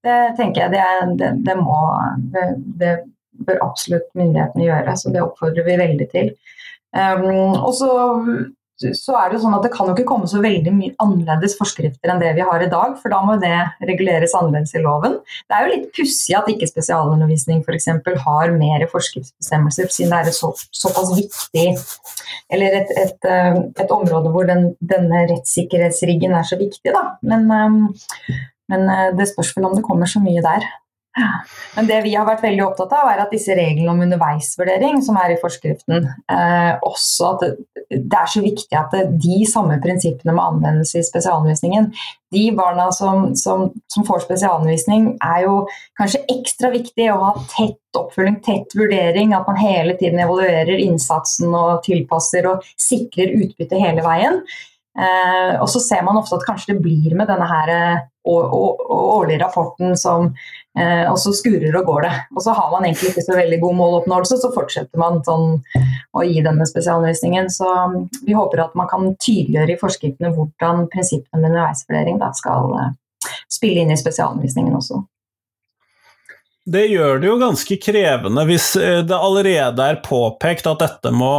Det 0.05 0.21
tenker 0.37 0.67
jeg 0.67 0.75
det, 0.75 0.85
er, 0.85 1.17
det, 1.17 1.35
det 1.47 1.59
må 1.63 1.81
det 2.83 2.97
bør 3.47 3.63
absolutt 3.67 4.11
myndighetene 4.19 4.69
gjøre, 4.69 4.97
så 4.99 5.15
det 5.15 5.23
oppfordrer 5.25 5.67
vi 5.67 5.81
veldig 5.81 6.11
til. 6.13 6.35
Um, 6.95 7.57
og 7.59 7.73
så 7.75 7.91
så 8.75 9.15
er 9.21 9.31
det 9.31 9.39
sånn 9.39 9.55
at 9.55 9.63
det 9.63 9.71
kan 9.71 9.87
jo 9.87 9.95
ikke 9.95 10.07
komme 10.09 10.27
så 10.27 10.41
veldig 10.43 10.73
mye 10.75 10.95
annerledes 11.03 11.55
forskrifter 11.59 12.11
enn 12.11 12.19
det 12.19 12.33
vi 12.35 12.43
har 12.47 12.63
i 12.63 12.71
dag, 12.71 12.97
for 12.99 13.13
da 13.13 13.21
må 13.23 13.37
det 13.39 13.55
reguleres 13.87 14.35
annerledes 14.35 14.75
i 14.75 14.83
loven. 14.83 15.21
Det 15.47 15.55
er 15.55 15.63
jo 15.63 15.73
litt 15.77 15.87
pussig 15.95 16.35
at 16.35 16.51
ikke 16.51 16.69
spesialundervisning 16.73 17.63
f.eks. 17.63 17.89
har 18.25 18.55
mer 18.57 18.87
forskriftsbestemmelser, 18.91 19.91
siden 19.95 20.11
det 20.11 20.21
er 20.21 20.33
et 20.33 20.39
så, 20.39 20.51
såpass 20.75 21.15
viktig 21.15 21.69
Eller 22.53 22.81
et, 22.81 22.91
et, 22.99 23.29
eh, 23.31 23.61
et 23.85 23.95
område 23.95 24.33
hvor 24.35 24.49
den, 24.49 24.73
denne 24.83 25.23
rettssikkerhetsriggen 25.31 26.35
er 26.35 26.47
så 26.49 26.59
viktig, 26.59 26.91
da. 26.91 27.15
Men, 27.23 27.47
um, 27.51 28.35
men 28.73 28.91
det 29.15 29.31
spørs 29.31 29.55
vel 29.55 29.69
om 29.69 29.79
det 29.79 29.87
kommer 29.87 30.11
så 30.11 30.23
mye 30.25 30.43
der. 30.43 30.67
Men 31.15 31.87
det 31.87 32.01
vi 32.03 32.15
har 32.17 32.27
vært 32.27 32.43
veldig 32.43 32.63
opptatt 32.65 32.93
av, 32.97 33.09
er 33.11 33.21
at 33.23 33.33
disse 33.35 33.55
reglene 33.55 33.93
om 33.93 34.03
underveisvurdering 34.03 34.99
som 35.05 35.19
er 35.21 35.35
i 35.35 35.39
forskriften, 35.39 36.09
eh, 36.31 36.73
også 36.83 37.29
at 37.29 37.45
det, 37.45 37.53
det, 37.93 38.19
er 38.19 38.33
så 38.33 38.43
viktig 38.43 38.79
at 38.79 38.95
det, 38.95 39.05
de 39.23 39.39
samme 39.47 39.79
prinsippene 39.83 40.35
må 40.35 40.49
anvendes 40.51 40.95
i 40.99 41.05
spesialundervisningen. 41.07 41.93
De 42.35 42.45
barna 42.59 42.89
som, 42.95 43.31
som, 43.39 43.69
som, 43.93 44.07
får 44.07 44.25
spesialundervisning, 44.27 45.13
er 45.23 45.45
jo 45.47 45.57
kanskje 46.01 46.25
ekstra 46.35 46.73
viktig 46.75 47.09
å 47.13 47.21
ha 47.23 47.33
tett 47.53 48.01
oppfølging, 48.01 48.41
tett 48.43 48.75
vurdering. 48.75 49.37
At 49.39 49.47
man 49.51 49.61
hele 49.63 49.95
tiden 50.01 50.23
evaluerer 50.25 50.83
innsatsen 50.83 51.55
og 51.55 51.85
tilpasser 51.87 52.51
og 52.51 52.67
sikrer 52.75 53.37
utbytte 53.39 53.79
hele 53.79 54.03
veien. 54.07 54.43
Eh, 54.95 55.55
og 55.59 55.67
så 55.71 55.81
ser 55.83 56.03
man 56.07 56.19
ofte 56.21 56.39
at 56.39 56.47
kanskje 56.47 56.75
det 56.75 56.83
blir 56.83 57.15
med 57.19 57.27
denne 57.31 57.47
her 57.51 57.71
eh, 57.75 58.03
årlige 58.25 59.43
rapporten 59.43 59.97
som 59.99 60.31
eh, 60.79 61.05
Og 61.11 61.19
så 61.21 61.33
skurer 61.37 61.77
og 61.79 61.87
går 61.89 62.03
det. 62.07 62.13
Og 62.35 62.43
så 62.45 62.55
har 62.57 62.71
man 62.73 62.87
egentlig 62.87 63.13
ikke 63.13 63.27
så 63.27 63.39
veldig 63.39 63.61
god 63.63 63.79
måloppnåelse, 63.81 64.41
så 64.43 64.53
fortsetter 64.55 65.01
man 65.01 65.23
sånn 65.27 65.59
å 66.15 66.27
gi 66.27 66.43
denne 66.45 66.67
spesialundervisningen. 66.69 67.51
Så 67.53 67.69
um, 67.69 68.05
vi 68.27 68.37
håper 68.37 68.67
at 68.67 68.77
man 68.79 68.91
kan 68.91 69.11
tydeliggjøre 69.15 69.77
i 69.77 69.81
forskriftene 69.81 70.35
hvordan 70.37 70.87
prinsippene 70.93 71.43
med 71.43 71.51
underveisvurdering 71.53 72.23
skal 72.39 72.79
eh, 72.83 72.95
spille 73.53 73.85
inn 73.85 73.93
i 73.95 73.99
spesialundervisningen 74.01 74.77
også. 74.77 75.03
Det 76.65 76.87
gjør 76.89 77.19
det 77.21 77.29
jo 77.29 77.41
ganske 77.41 77.77
krevende 77.77 78.47
hvis 78.49 78.71
eh, 78.81 79.03
det 79.05 79.17
allerede 79.17 79.85
er 79.85 80.01
påpekt 80.05 80.69
at 80.71 80.81
dette 80.81 81.13
må 81.13 81.35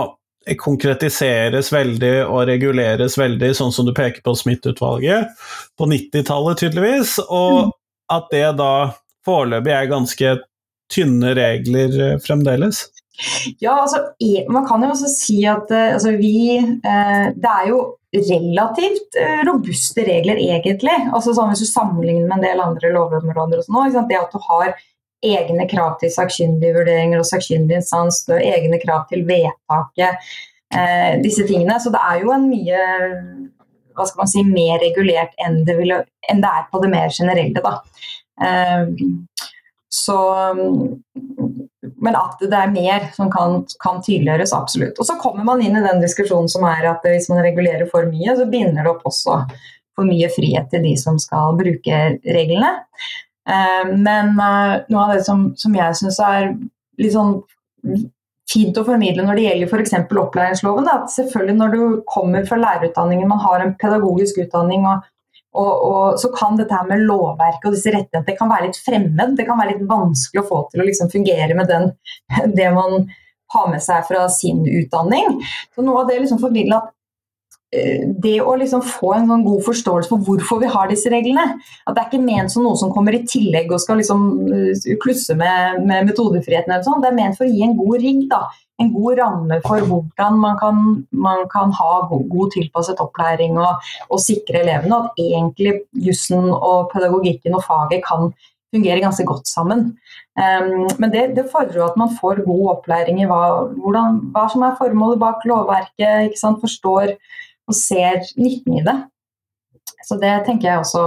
konkretiseres 0.61 1.71
veldig 1.73 2.27
og 2.27 2.43
reguleres 2.51 3.17
veldig, 3.17 3.49
sånn 3.57 3.73
som 3.73 3.87
du 3.87 3.93
peker 3.97 4.21
på 4.21 4.35
Smith-utvalget, 4.37 5.31
på 5.73 5.87
90-tallet 5.89 6.61
tydeligvis, 6.61 7.15
og 7.25 7.55
mm. 7.57 7.71
at 8.13 8.27
det 8.29 8.43
da 8.59 8.73
foreløpig 9.25 9.73
er 9.73 9.91
ganske 9.91 10.35
tynne 10.91 11.33
regler 11.37 11.99
eh, 12.01 12.17
fremdeles? 12.23 12.85
Ja, 13.63 13.81
altså, 13.81 14.01
man 14.51 14.65
kan 14.67 14.83
jo 14.83 14.91
også 14.91 15.09
si 15.11 15.37
at 15.47 15.71
eh, 15.71 15.93
altså, 15.95 16.11
vi 16.19 16.57
eh, 16.59 17.27
Det 17.35 17.51
er 17.51 17.69
jo 17.69 17.83
relativt 18.15 19.17
robuste 19.43 20.05
regler, 20.07 20.39
egentlig. 20.39 20.95
Altså, 21.11 21.33
sånn, 21.35 21.49
hvis 21.51 21.65
du 21.65 21.67
sammenligner 21.67 22.29
med 22.29 22.37
en 22.37 22.45
del 22.45 22.61
andre 22.63 22.91
lovområder. 22.95 23.59
og 23.59 23.65
sånn, 23.67 24.07
Det 24.07 24.19
at 24.19 24.31
du 24.31 24.39
har 24.45 24.75
egne 25.25 25.65
krav 25.67 25.97
til 25.99 26.13
sakkyndige 26.13 26.77
vurderinger 26.77 27.19
og 27.19 27.27
sakkyndig 27.27 27.81
instans, 27.81 28.21
egne 28.29 28.79
krav 28.79 29.03
til 29.09 29.25
vedtaket, 29.27 30.23
disse 31.25 31.43
tingene. 31.49 31.75
Så 31.81 31.91
det 31.91 31.99
er 32.07 32.21
jo 32.23 32.31
en 32.35 32.47
mye 32.47 32.79
hva 33.95 34.05
skal 34.07 34.23
man 34.23 34.31
si, 34.31 34.43
mer 34.47 34.79
regulert 34.83 35.35
enn 35.43 35.63
det, 35.67 35.75
vil, 35.79 35.91
enn 36.31 36.43
det 36.43 36.51
er 36.51 36.69
på 36.71 36.81
det 36.83 36.91
mer 36.93 37.11
generelle. 37.15 37.63
Da. 37.63 37.79
Eh, 38.41 38.87
så, 39.95 40.17
men 42.03 42.17
at 42.19 42.41
det 42.41 42.57
er 42.57 42.73
mer 42.73 43.05
som 43.15 43.29
kan, 43.31 43.61
kan, 43.83 44.01
tydeliggjøres, 44.03 44.53
absolutt. 44.57 44.99
Og 44.99 45.07
så 45.07 45.15
kommer 45.21 45.45
man 45.47 45.63
inn 45.63 45.77
i 45.77 45.85
den 45.85 46.01
diskusjonen 46.03 46.51
som 46.51 46.65
er 46.67 46.89
at 46.89 47.05
hvis 47.07 47.29
man 47.31 47.43
regulerer 47.45 47.87
for 47.91 48.09
mye, 48.09 48.35
så 48.35 48.49
binder 48.51 48.83
det 48.83 48.91
opp 48.91 49.05
også 49.07 49.39
for 49.95 50.07
mye 50.07 50.27
frihet 50.33 50.67
til 50.73 50.83
de 50.83 50.95
som 50.99 51.19
skal 51.21 51.55
bruke 51.59 52.01
reglene. 52.25 52.73
Eh, 53.47 53.93
men 53.93 54.35
eh, 54.35 54.75
noe 54.91 55.05
av 55.05 55.15
det 55.15 55.23
som, 55.27 55.47
som 55.59 55.77
jeg 55.77 56.01
syns 56.01 56.19
er 56.25 56.51
litt 56.99 57.15
sånn 57.15 57.37
fint 58.49 58.77
å 58.77 58.85
formidle 58.85 59.25
når 59.25 59.39
det 59.39 59.47
gjelder 59.47 59.71
f.eks. 59.71 59.95
opplæringsloven, 60.21 60.87
at 60.91 61.11
selvfølgelig 61.13 61.57
når 61.59 61.73
du 61.73 61.81
kommer 62.09 62.45
fra 62.47 62.59
lærerutdanningen, 62.61 63.29
man 63.29 63.41
har 63.41 63.63
en 63.63 63.75
pedagogisk 63.81 64.43
utdanning, 64.43 64.85
og, 64.89 65.05
og, 65.55 65.83
og 65.89 66.17
så 66.19 66.31
kan 66.35 66.57
dette 66.59 66.75
her 66.75 66.87
med 66.89 67.05
lovverket 67.07 67.69
og 67.69 67.75
disse 67.77 67.93
rettighetene 67.93 68.27
det 68.27 68.37
kan 68.39 68.51
være 68.51 68.69
litt 68.69 68.79
fremmed. 68.81 69.35
Det 69.37 69.45
kan 69.47 69.59
være 69.59 69.75
litt 69.75 69.85
vanskelig 69.89 70.43
å 70.43 70.49
få 70.49 70.63
til 70.71 70.83
å 70.83 70.87
liksom 70.87 71.11
fungere 71.13 71.57
med 71.57 71.71
den, 71.71 71.91
det 72.57 72.71
man 72.75 73.07
har 73.55 73.69
med 73.71 73.83
seg 73.83 74.03
fra 74.07 74.25
sin 74.31 74.63
utdanning. 74.65 75.39
Så 75.75 75.85
noe 75.85 76.03
av 76.03 76.09
det 76.09 76.19
liksom 76.21 76.41
formidle 76.41 76.81
at 76.81 76.94
det 78.23 78.35
å 78.41 78.55
liksom 78.59 78.83
få 78.85 79.11
en 79.15 79.27
sånn 79.29 79.45
god 79.45 79.63
forståelse 79.65 80.11
for 80.11 80.23
hvorfor 80.27 80.61
vi 80.61 80.69
har 80.71 80.89
disse 80.91 81.11
reglene. 81.11 81.57
At 81.85 81.95
det 81.95 82.03
er 82.03 82.09
ikke 82.09 82.25
ment 82.25 82.53
som 82.53 82.65
noe 82.65 82.79
som 82.79 82.93
kommer 82.93 83.17
i 83.17 83.23
tillegg 83.27 83.71
og 83.71 83.81
skal 83.83 83.99
liksom 84.01 84.27
eh, 84.47 84.95
klusse 85.01 85.37
med, 85.39 85.81
med 85.87 86.09
metodefriheten. 86.11 86.71
eller 86.71 86.85
sånn. 86.85 87.01
Det 87.03 87.11
er 87.11 87.19
ment 87.19 87.39
for 87.39 87.47
å 87.47 87.51
gi 87.51 87.65
en 87.65 87.77
god 87.79 87.99
rigg. 88.03 88.25
da. 88.31 88.45
En 88.81 88.89
god 88.91 89.19
ramme 89.21 89.59
for 89.63 89.85
hvordan 89.87 90.39
man 90.41 90.57
kan, 90.59 90.81
man 91.15 91.45
kan 91.51 91.71
ha 91.77 91.91
god, 92.09 92.25
god, 92.31 92.51
tilpasset 92.57 92.99
opplæring 93.03 93.55
og, 93.61 93.85
og 94.09 94.19
sikre 94.23 94.65
elevene. 94.65 94.99
At 95.05 95.21
egentlig 95.21 95.77
jussen 96.07 96.51
og 96.51 96.91
pedagogikken 96.93 97.55
og 97.55 97.65
faget 97.67 98.03
kan 98.07 98.33
fungere 98.75 99.03
ganske 99.03 99.25
godt 99.27 99.47
sammen. 99.47 99.93
Um, 100.35 100.85
men 100.99 101.11
det, 101.13 101.29
det, 101.37 101.47
fordrer 101.51 101.79
jo 101.79 101.87
at 101.87 101.97
man 101.99 102.11
får 102.19 102.43
god 102.43 102.65
opplæring 102.73 103.21
i 103.23 103.27
hva, 103.29 103.41
hvordan, 103.79 104.19
hva 104.35 104.49
som 104.51 104.65
er 104.67 104.77
formålet 104.79 105.21
bak 105.21 105.45
lovverket. 105.47 106.27
ikke 106.29 106.41
sant, 106.41 106.59
Forstår 106.63 107.15
og 107.65 107.77
ser 107.77 108.23
nytten 108.37 108.79
i 108.79 108.85
det. 108.85 108.95
Så 110.05 110.17
det 110.21 110.33
tenker 110.45 110.69
jeg 110.69 110.83
også 110.83 111.03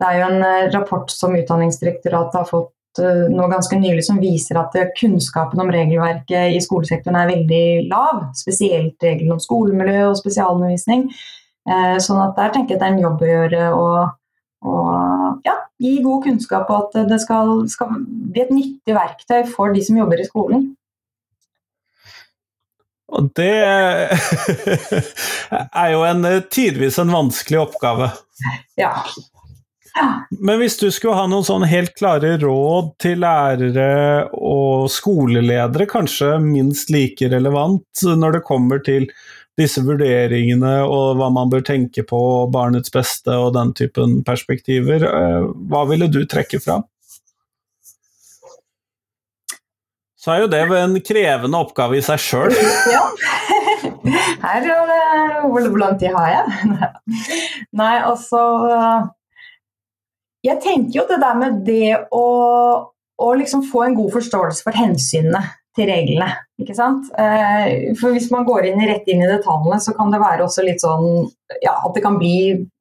Det 0.00 0.08
er 0.08 0.18
jo 0.18 0.28
en 0.30 0.44
eh, 0.46 0.70
rapport 0.72 1.10
som 1.12 1.34
Utdanningsdirektoratet 1.36 2.38
har 2.38 2.46
fått 2.48 3.00
eh, 3.02 3.26
nå 3.28 3.48
ganske 3.52 3.76
nylig 3.76 4.06
som 4.06 4.20
viser 4.22 4.56
at 4.56 4.72
eh, 4.80 4.88
kunnskapen 4.96 5.60
om 5.60 5.72
regelverket 5.74 6.54
i 6.56 6.62
skolesektoren 6.64 7.18
er 7.20 7.28
veldig 7.28 7.66
lav. 7.90 8.22
Spesielt 8.38 8.96
reglene 9.04 9.36
om 9.36 9.42
skolemiljø 9.44 10.06
og 10.08 10.16
spesialundervisning. 10.22 11.10
Sånn 12.00 12.18
at 12.24 12.38
der 12.38 12.54
tenker 12.54 12.72
jeg 12.72 12.80
det 12.80 12.86
er 12.86 12.94
en 12.94 13.02
jobb 13.02 13.20
å 13.20 13.26
gjøre 13.28 13.66
å 13.76 13.84
ja, 15.44 15.58
gi 15.78 15.92
god 16.02 16.24
kunnskap 16.24 16.72
og 16.72 16.86
at 16.96 17.10
det 17.12 17.18
skal, 17.22 17.52
skal 17.70 17.92
bli 18.00 18.42
et 18.42 18.54
nyttig 18.54 18.96
verktøy 18.96 19.44
for 19.52 19.76
de 19.76 19.84
som 19.84 20.00
jobber 20.00 20.24
i 20.24 20.26
skolen. 20.26 20.69
Og 23.10 23.30
det 23.36 23.50
er 25.50 25.88
jo 25.92 26.04
en, 26.06 26.26
tidvis 26.52 27.00
en 27.02 27.12
vanskelig 27.14 27.58
oppgave. 27.64 28.10
Ja. 28.78 28.94
Men 30.38 30.60
hvis 30.60 30.78
du 30.78 30.86
skulle 30.94 31.18
ha 31.18 31.26
noen 31.28 31.46
sånn 31.46 31.66
helt 31.68 31.96
klare 31.98 32.36
råd 32.40 32.92
til 33.02 33.20
lærere 33.24 34.28
og 34.36 34.86
skoleledere, 34.92 35.88
kanskje 35.90 36.36
minst 36.44 36.92
like 36.94 37.28
relevant 37.32 38.04
når 38.06 38.38
det 38.38 38.46
kommer 38.46 38.82
til 38.86 39.10
disse 39.60 39.82
vurderingene 39.84 40.76
og 40.86 41.18
hva 41.18 41.28
man 41.34 41.50
bør 41.52 41.64
tenke 41.66 42.04
på, 42.06 42.20
barnets 42.54 42.92
beste 42.94 43.34
og 43.34 43.52
den 43.58 43.74
typen 43.76 44.20
perspektiver, 44.26 45.04
eh, 45.04 45.50
hva 45.70 45.84
ville 45.90 46.08
du 46.08 46.22
trekke 46.24 46.62
fram? 46.62 46.86
Så 50.20 50.34
er 50.34 50.42
jo 50.42 50.50
det 50.52 50.60
en 50.76 50.98
krevende 51.04 51.60
oppgave 51.64 51.96
i 51.96 52.04
seg 52.04 52.20
sjøl. 52.20 52.56
Ja. 52.94 53.06
Her 54.40 54.64
er 54.64 54.86
det 54.88 55.00
Hvor 55.44 55.78
lang 55.78 55.96
tid 56.00 56.14
har 56.16 56.28
jeg? 56.32 56.76
Nei, 57.80 57.94
altså 58.00 58.40
Jeg 60.44 60.60
tenker 60.64 61.00
jo 61.00 61.04
det 61.08 61.18
der 61.20 61.36
med 61.38 61.60
det 61.66 61.96
å, 62.16 62.26
å 63.20 63.30
liksom 63.40 63.64
få 63.68 63.84
en 63.86 63.96
god 63.98 64.14
forståelse 64.16 64.64
for 64.64 64.76
hensynene 64.76 65.42
til 65.76 65.90
reglene. 65.92 66.30
Ikke 66.60 66.74
sant? 66.76 67.08
Eh, 67.18 67.94
for 67.96 68.12
Hvis 68.12 68.30
man 68.32 68.44
går 68.44 68.68
inn 68.68 68.82
rett 68.84 69.06
inn 69.08 69.22
i 69.24 69.28
detaljene, 69.30 69.78
så 69.80 69.94
kan 69.96 70.12
det 70.12 70.20
være 70.20 70.44
også 70.44 70.64
litt 70.66 70.82
sånn 70.84 71.30
ja, 71.64 71.72
at 71.72 71.94
det 71.96 72.02
kan 72.04 72.18
bli 72.20 72.34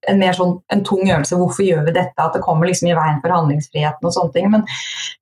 en 0.09 0.19
mer 0.19 0.35
sånn 0.35 0.57
en 0.73 0.83
tung 0.85 1.05
øvelse. 1.07 1.37
Hvorfor 1.39 1.65
gjør 1.65 1.85
vi 1.87 1.95
dette? 1.95 2.19
At 2.21 2.35
det 2.35 2.43
kommer 2.45 2.69
liksom 2.69 2.89
i 2.89 2.97
veien 2.97 3.21
for 3.23 3.33
handlingsfriheten 3.33 4.09
og 4.09 4.15
sånne 4.15 4.35
ting. 4.35 4.49
Men, 4.53 4.65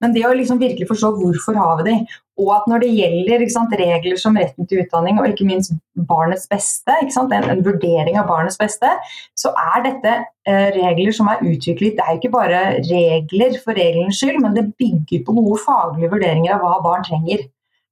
men 0.03 0.15
det 0.15 0.25
å 0.27 0.33
liksom 0.35 0.59
virkelig 0.61 0.89
forstå 0.89 1.13
hvorfor 1.19 1.59
har 1.59 1.77
vi 1.79 1.91
de, 1.91 1.97
og 2.37 2.51
at 2.53 2.67
når 2.69 2.83
det 2.83 2.89
gjelder 2.93 3.45
sant, 3.49 3.73
regler 3.79 4.19
som 4.21 4.37
retten 4.37 4.67
til 4.69 4.83
utdanning 4.83 5.17
og 5.17 5.29
ikke 5.31 5.47
minst 5.47 5.73
barnets 6.09 6.45
beste, 6.51 6.93
en, 7.01 7.33
en, 7.37 7.63
vurdering 7.65 8.19
av 8.19 8.27
barnets 8.29 8.59
beste, 8.61 8.91
så 9.37 9.53
er 9.73 9.85
dette 9.87 10.13
eh, 10.45 10.67
regler 10.75 11.15
som 11.17 11.31
er 11.31 11.41
utviklet. 11.41 11.97
Det 11.97 12.05
er 12.05 12.19
ikke 12.19 12.33
bare 12.35 12.61
regler 12.85 13.57
for 13.63 13.77
reglenes 13.77 14.21
skyld, 14.21 14.41
men 14.43 14.57
det 14.57 14.69
bygger 14.77 15.25
på 15.25 15.37
gode 15.39 15.61
faglige 15.65 16.11
vurderinger 16.13 16.57
av 16.57 16.65
hva 16.65 16.77
barn 16.85 17.07
trenger. 17.07 17.47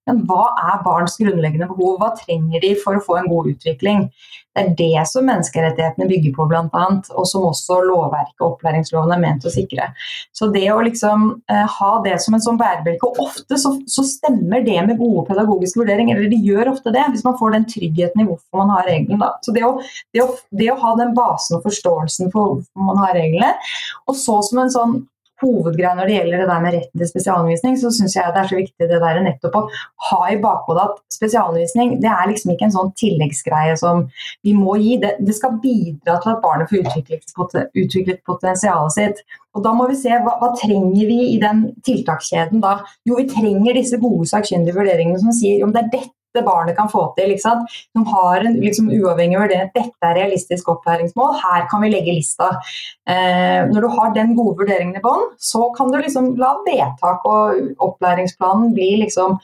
Men 0.09 0.23
hva 0.29 0.47
er 0.71 0.81
barns 0.85 1.17
grunnleggende 1.21 1.67
behov? 1.71 1.99
Hva 2.01 2.13
trenger 2.19 2.61
de 2.63 2.73
for 2.81 2.97
å 2.97 3.03
få 3.03 3.19
en 3.19 3.29
god 3.31 3.49
utvikling? 3.55 4.09
Det 4.55 4.61
er 4.61 4.75
det 4.79 5.01
som 5.09 5.25
menneskerettighetene 5.27 6.07
bygger 6.07 6.31
på, 6.37 6.45
bl.a., 6.47 6.83
og 7.11 7.25
som 7.27 7.43
også 7.49 7.81
lovverket 7.83 8.39
og 8.39 8.53
opplæringsloven 8.53 9.11
er 9.11 9.19
ment 9.19 9.47
å 9.47 9.51
sikre. 9.51 9.89
Så 10.31 10.47
det 10.53 10.69
å 10.71 10.77
liksom 10.85 11.25
eh, 11.51 11.65
ha 11.79 11.89
det 12.05 12.15
som 12.23 12.37
en 12.37 12.43
sånn 12.43 12.59
bærebjelke 12.61 13.09
Og 13.09 13.19
ofte 13.25 13.57
så, 13.59 13.73
så, 13.91 14.05
stemmer 14.07 14.63
det 14.63 14.77
med 14.87 15.01
gode 15.01 15.25
pedagogiske 15.27 15.81
vurderinger, 15.81 16.15
eller 16.15 16.31
de 16.31 16.39
gjør 16.39 16.71
ofte 16.71 16.93
det, 16.95 17.03
hvis 17.11 17.25
man 17.27 17.35
får 17.41 17.57
den 17.57 17.67
tryggheten 17.73 18.23
i 18.23 18.27
hvorfor 18.29 18.61
man 18.61 18.71
har 18.77 18.87
reglene. 18.87 19.19
Da. 19.25 19.33
Så 19.43 19.55
det 19.55 19.65
å, 19.67 19.73
det, 20.15 20.23
å, 20.23 20.29
det 20.55 20.71
å, 20.71 20.79
ha 20.85 20.93
den 21.01 21.11
basen 21.17 21.57
og 21.57 21.67
forståelsen 21.67 22.31
for 22.31 22.53
hvorfor 22.53 22.87
man 22.93 23.03
har 23.03 23.17
reglene, 23.17 23.51
og 24.07 24.15
så 24.21 24.39
som 24.45 24.63
en 24.63 24.71
sånn 24.71 24.95
hovedgreia 25.43 25.93
når 25.97 26.09
det 26.09 26.17
gjelder 26.17 26.41
det 26.41 26.49
der 26.49 26.63
med 26.63 26.75
retten 26.77 27.01
til 27.01 27.09
spesialundervisning, 27.09 27.77
så 27.81 27.91
syns 27.93 28.15
jeg 28.15 28.33
det 28.35 28.41
er 28.41 28.51
så 28.51 28.59
viktig 28.59 28.89
det 28.91 28.99
der 29.03 29.21
nettopp 29.25 29.57
å 29.59 29.63
ha 30.09 30.19
i 30.31 30.39
bakhodet 30.43 30.85
at 30.85 31.15
spesialundervisning 31.15 31.97
det 32.03 32.11
er 32.11 32.29
liksom 32.31 32.53
ikke 32.53 32.69
en 32.69 32.75
sånn 32.75 32.91
tilleggsgreie 32.99 33.75
som 33.81 34.05
vi 34.45 34.55
må 34.57 34.77
gi. 34.81 34.99
Det, 35.03 35.15
det 35.25 35.37
skal 35.37 35.59
bidra 35.63 36.19
til 36.23 36.35
at 36.35 36.43
barnet 36.43 36.71
får 36.71 36.83
utviklet, 36.83 37.57
utviklet 37.75 38.23
potensialet 38.27 38.95
sitt. 38.95 39.25
Og 39.55 39.63
da 39.63 39.71
må 39.75 39.87
vi 39.87 39.95
se 39.95 40.11
hva, 40.11 40.35
hva, 40.41 40.51
trenger 40.59 41.07
vi 41.07 41.19
i 41.31 41.39
den 41.39 41.69
tiltakskjeden 41.87 42.63
da? 42.63 42.77
Jo, 43.07 43.15
vi 43.21 43.27
trenger 43.31 43.77
disse 43.77 43.99
gode 44.01 44.27
sakkyndige 44.27 44.75
vurderingene 44.75 45.21
som 45.21 45.35
sier 45.35 45.63
om 45.63 45.71
det 45.75 45.85
er 45.85 45.93
dette 45.93 46.14
barnet 46.43 46.75
kan 46.77 46.89
få 46.91 47.07
til. 47.17 47.31
Som 47.39 48.05
har 48.11 48.43
en 48.43 48.59
liksom, 48.59 48.89
uavhengig 48.91 49.39
vurdering 49.39 49.71
dette 49.75 50.09
er 50.09 50.17
realistisk 50.17 50.67
opplæringsmål, 50.73 51.37
her 51.43 51.69
kan 51.71 51.83
vi 51.83 51.93
legge 51.93 52.17
lista. 52.17 52.51
Eh, 53.07 53.63
når 53.71 53.85
du 53.85 53.89
har 53.95 54.13
den 54.15 54.35
gode 54.35 54.57
vurderingen 54.59 54.99
i 54.99 55.03
bånn, 55.03 55.29
så 55.39 55.69
kan 55.77 55.91
du 55.93 55.99
liksom 56.01 56.33
la 56.41 56.55
vedtak 56.67 57.25
og 57.29 57.81
opplæringsplanen 57.87 58.73
bli 58.75 58.95
liksom 59.05 59.39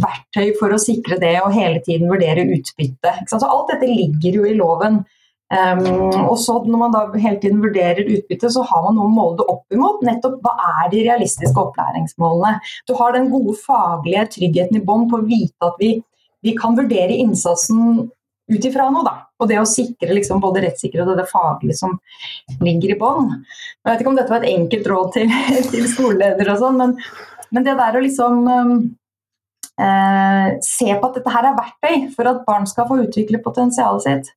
verktøy 0.00 0.52
for 0.58 0.72
å 0.72 0.80
sikre 0.80 1.18
det 1.20 1.36
og 1.42 1.54
hele 1.54 1.80
tiden 1.84 2.10
vurdere 2.10 2.46
utbytte. 2.46 3.16
Så 3.28 3.40
alt 3.44 3.72
dette 3.74 3.90
ligger 3.90 4.40
jo 4.40 4.46
i 4.48 4.58
loven. 4.58 5.02
Um, 5.50 6.12
og 6.30 6.36
så 6.38 6.60
Når 6.62 6.78
man 6.78 6.92
da 6.94 7.00
hele 7.18 7.40
tiden 7.42 7.58
vurderer 7.58 8.06
utbytte, 8.06 8.52
så 8.54 8.62
har 8.62 8.84
man 8.84 8.94
noe 8.94 9.08
å 9.08 9.14
måle 9.14 9.38
det 9.40 9.46
opp 9.50 9.74
imot. 9.74 10.04
Nettopp 10.06 10.36
hva 10.44 10.52
er 10.84 10.92
de 10.92 11.02
realistiske 11.08 11.58
opplæringsmålene? 11.58 12.60
Du 12.86 12.94
har 12.94 13.16
den 13.16 13.32
gode 13.32 13.56
faglige 13.58 14.28
tryggheten 14.36 14.78
i 14.78 14.84
bånn 14.86 15.08
på 15.10 15.18
å 15.18 15.26
vite 15.26 15.66
at 15.66 15.82
vi 15.82 15.96
vi 16.42 16.54
kan 16.56 16.76
vurdere 16.78 17.16
innsatsen 17.20 18.10
ut 18.50 18.64
ifra 18.64 18.88
noe, 18.90 19.04
da. 19.06 19.16
Og 19.40 19.48
det 19.50 19.60
å 19.60 19.68
sikre 19.68 20.14
liksom 20.16 20.40
både 20.42 20.64
rettssikkerhet 20.64 21.12
og 21.12 21.20
det 21.20 21.28
faglige 21.30 21.78
som 21.78 21.98
ligger 22.64 22.94
i 22.94 22.98
bånn. 22.98 23.28
Jeg 23.84 23.92
vet 23.92 24.02
ikke 24.02 24.12
om 24.12 24.18
dette 24.18 24.32
var 24.32 24.44
et 24.44 24.56
enkelt 24.56 24.88
råd 24.90 25.12
til, 25.16 25.36
til 25.72 25.86
skoleleder 25.92 26.50
og 26.54 26.64
sånn, 26.64 26.80
men, 26.80 26.96
men, 27.50 27.66
det 27.66 27.76
der 27.78 27.98
å 27.98 28.02
liksom 28.04 28.42
um, 28.48 28.74
eh, 29.78 30.58
se 30.66 30.90
på 30.90 31.10
at 31.10 31.20
dette 31.20 31.36
her 31.36 31.50
er 31.52 31.60
verktøy 31.60 32.10
for 32.16 32.32
at 32.32 32.44
barn 32.48 32.68
skal 32.70 32.88
få 32.90 33.00
utvikle 33.04 33.42
potensialet 33.44 34.06
sitt. 34.06 34.34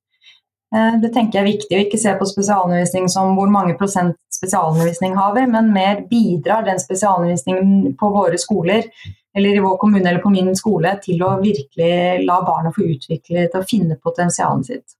Eh, 0.75 0.99
det 1.01 1.13
tenker 1.15 1.39
jeg 1.39 1.43
er 1.43 1.51
viktig 1.51 1.79
å 1.79 1.81
ikke 1.87 2.01
se 2.01 2.13
på 2.19 2.29
spesialundervisning 2.29 3.09
som 3.11 3.33
hvor 3.39 3.49
mange 3.53 3.75
prosent 3.79 4.17
spesialundervisning 4.33 5.17
har 5.17 5.35
vi, 5.37 5.47
men 5.49 5.73
mer 5.73 6.05
bidrar 6.09 6.65
den 6.69 6.81
spesialundervisningen 6.81 7.93
på 7.99 8.13
våre 8.13 8.39
skoler 8.41 8.87
eller 9.35 9.55
i 9.55 9.63
vår 9.63 9.77
kommune 9.81 10.09
eller 10.09 10.21
på 10.21 10.31
min 10.33 10.55
skole 10.55 10.95
til 11.03 11.23
å 11.25 11.35
virkelig 11.41 12.25
la 12.27 12.41
barna 12.45 12.73
få 12.73 12.85
utvikle 12.85 13.47
til 13.47 13.59
å 13.59 13.67
finne 13.69 13.97
potensialet 14.01 14.69
sitt. 14.69 14.97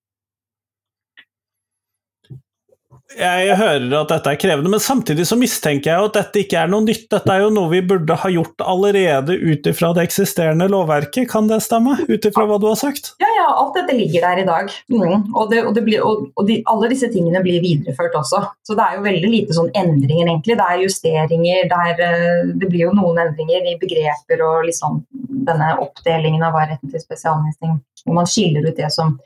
Jeg 3.13 3.57
hører 3.59 3.91
at 3.99 4.09
dette 4.09 4.31
er 4.31 4.37
krevende, 4.41 4.71
men 4.73 4.81
samtidig 4.81 5.25
så 5.29 5.35
mistenker 5.37 5.91
jeg 5.91 6.07
at 6.07 6.15
dette 6.17 6.39
ikke 6.43 6.57
er 6.63 6.69
noe 6.71 6.85
nytt. 6.85 7.05
Dette 7.11 7.29
er 7.29 7.43
jo 7.43 7.51
noe 7.53 7.69
vi 7.69 7.81
burde 7.85 8.15
ha 8.17 8.31
gjort 8.31 8.63
allerede 8.65 9.35
ut 9.37 9.69
ifra 9.69 9.91
det 9.93 10.07
eksisterende 10.07 10.65
lovverket, 10.71 11.27
kan 11.29 11.49
det 11.51 11.59
stemme? 11.65 11.97
Ut 12.09 12.25
ifra 12.25 12.47
hva 12.49 12.57
du 12.61 12.65
har 12.71 12.79
sagt? 12.79 13.11
Ja, 13.21 13.29
ja, 13.37 13.45
alt 13.59 13.77
dette 13.77 13.97
ligger 13.97 14.25
der 14.25 14.41
i 14.41 14.47
dag. 14.47 14.73
Mm. 14.89 15.29
Og, 15.29 15.45
det, 15.51 15.61
og, 15.67 15.71
det 15.77 15.85
blir, 15.85 16.01
og, 16.01 16.25
og 16.39 16.49
de, 16.49 16.57
alle 16.73 16.89
disse 16.93 17.11
tingene 17.13 17.43
blir 17.45 17.61
videreført 17.63 18.17
også. 18.17 18.41
Så 18.65 18.77
det 18.79 18.87
er 18.87 18.97
jo 18.97 19.05
veldig 19.05 19.31
lite 19.35 19.57
sånn 19.59 19.71
endringer, 19.77 20.25
egentlig. 20.25 20.57
Det 20.57 20.67
er 20.67 20.83
justeringer, 20.87 21.69
det, 21.69 21.81
er, 21.93 22.03
eh, 22.09 22.51
det 22.57 22.71
blir 22.71 22.87
jo 22.87 22.97
noen 22.97 23.21
endringer 23.27 23.69
i 23.69 23.77
begreper 23.81 24.41
og 24.47 24.69
liksom 24.71 25.03
denne 25.43 25.73
oppdelingen 25.83 26.43
av 26.45 26.55
hva 26.55 26.67
retten 26.69 26.89
til 26.89 27.03
spesialundervisning, 27.03 27.81
hvor 28.07 28.21
man 28.23 28.29
skiller 28.29 28.65
ut 28.65 28.79
det 28.79 28.89
som 28.95 29.17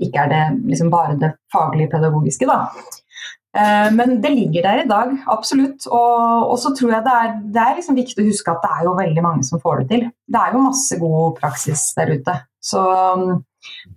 ikke 0.00 0.24
er 0.24 0.32
det 0.32 0.44
liksom 0.70 0.90
bare 0.92 1.16
det 1.20 1.34
faglige 1.52 1.92
pedagogiske, 1.92 2.48
da. 2.48 2.64
Eh, 3.58 3.88
men 3.94 4.20
det 4.22 4.30
ligger 4.30 4.62
der 4.62 4.82
i 4.84 4.88
dag, 4.88 5.14
absolutt. 5.26 5.86
Og, 5.90 6.50
og 6.52 6.56
så 6.62 6.74
tror 6.76 6.94
jeg 6.94 7.06
det 7.06 7.14
er, 7.22 7.30
det 7.56 7.62
er 7.64 7.78
liksom 7.78 7.98
viktig 7.98 8.22
å 8.22 8.28
huske 8.28 8.52
at 8.52 8.64
det 8.64 8.72
er 8.76 8.88
jo 8.88 8.98
veldig 8.98 9.24
mange 9.26 9.46
som 9.46 9.62
får 9.62 9.82
det 9.82 9.88
til. 9.94 10.04
Det 10.30 10.42
er 10.42 10.54
jo 10.54 10.66
masse 10.66 11.00
god 11.00 11.38
praksis 11.40 11.88
der 11.98 12.14
ute. 12.14 12.36
Så, 12.60 12.82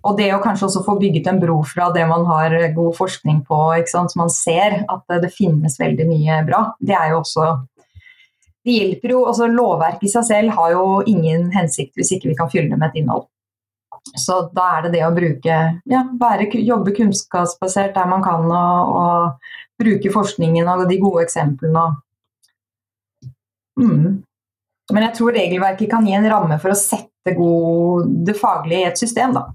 og 0.02 0.16
det 0.18 0.30
å 0.32 0.40
kanskje 0.42 0.66
også 0.70 0.82
få 0.86 0.96
bygget 1.00 1.28
en 1.30 1.38
bro 1.42 1.58
fra 1.68 1.90
det 1.94 2.06
man 2.08 2.24
har 2.30 2.56
god 2.74 2.96
forskning 2.96 3.44
på, 3.48 3.60
så 3.90 4.06
man 4.16 4.32
ser 4.32 4.80
at 4.88 5.16
det 5.20 5.34
finnes 5.36 5.76
veldig 5.80 6.08
mye 6.08 6.40
bra, 6.48 6.64
det 6.80 6.96
er 6.96 7.12
jo 7.12 7.20
også 7.20 7.52
det 8.64 8.78
hjelper 8.78 9.12
jo, 9.12 9.18
altså 9.28 9.46
Lovverket 9.52 10.06
i 10.08 10.10
seg 10.14 10.24
selv 10.24 10.54
har 10.56 10.70
jo 10.72 10.84
ingen 11.04 11.50
hensikt 11.52 11.98
hvis 11.98 12.14
ikke 12.16 12.30
vi 12.30 12.36
kan 12.38 12.48
fylle 12.48 12.70
det 12.70 12.78
med 12.80 12.88
et 12.88 13.02
innhold. 13.02 13.26
Så 14.12 14.36
da 14.54 14.66
er 14.76 14.84
det 14.84 14.94
det 14.98 15.04
å 15.06 15.14
bruke 15.16 15.56
ja, 15.88 16.02
være, 16.20 16.50
jobbe 16.60 16.92
kunnskapsbasert 16.96 17.94
der 17.96 18.10
man 18.10 18.22
kan, 18.24 18.44
og, 18.44 18.92
og 19.00 19.80
bruke 19.80 20.12
forskningen 20.12 20.68
og 20.70 20.84
de 20.90 21.00
gode 21.00 21.24
eksemplene. 21.24 21.86
Mm. 23.80 24.22
Men 24.92 25.06
jeg 25.08 25.16
tror 25.16 25.34
regelverket 25.34 25.90
kan 25.90 26.06
gi 26.06 26.14
en 26.14 26.30
ramme 26.30 26.60
for 26.62 26.74
å 26.74 26.78
sette 26.78 27.34
god, 27.36 28.10
det 28.26 28.36
faglige 28.38 28.84
i 28.84 28.88
et 28.90 29.00
system, 29.00 29.34
da. 29.36 29.48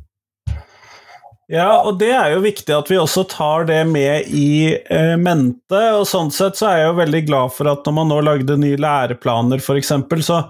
Ja, 1.50 1.80
og 1.82 1.96
det 1.98 2.12
er 2.14 2.36
jo 2.36 2.44
viktig 2.44 2.74
at 2.76 2.90
vi 2.92 2.98
også 3.02 3.24
tar 3.30 3.64
det 3.66 3.80
med 3.90 4.28
i 4.38 4.76
eh, 4.78 5.16
mente. 5.18 5.80
og 5.98 6.06
Sånn 6.06 6.30
sett 6.34 6.60
så 6.60 6.68
er 6.70 6.76
jeg 6.78 6.92
jo 6.92 7.00
veldig 7.00 7.22
glad 7.26 7.56
for 7.56 7.72
at 7.72 7.88
når 7.90 7.96
man 7.98 8.12
nå 8.14 8.20
lagde 8.22 8.58
nye 8.62 8.78
læreplaner 8.78 9.58
f.eks., 9.58 9.96
så 10.28 10.44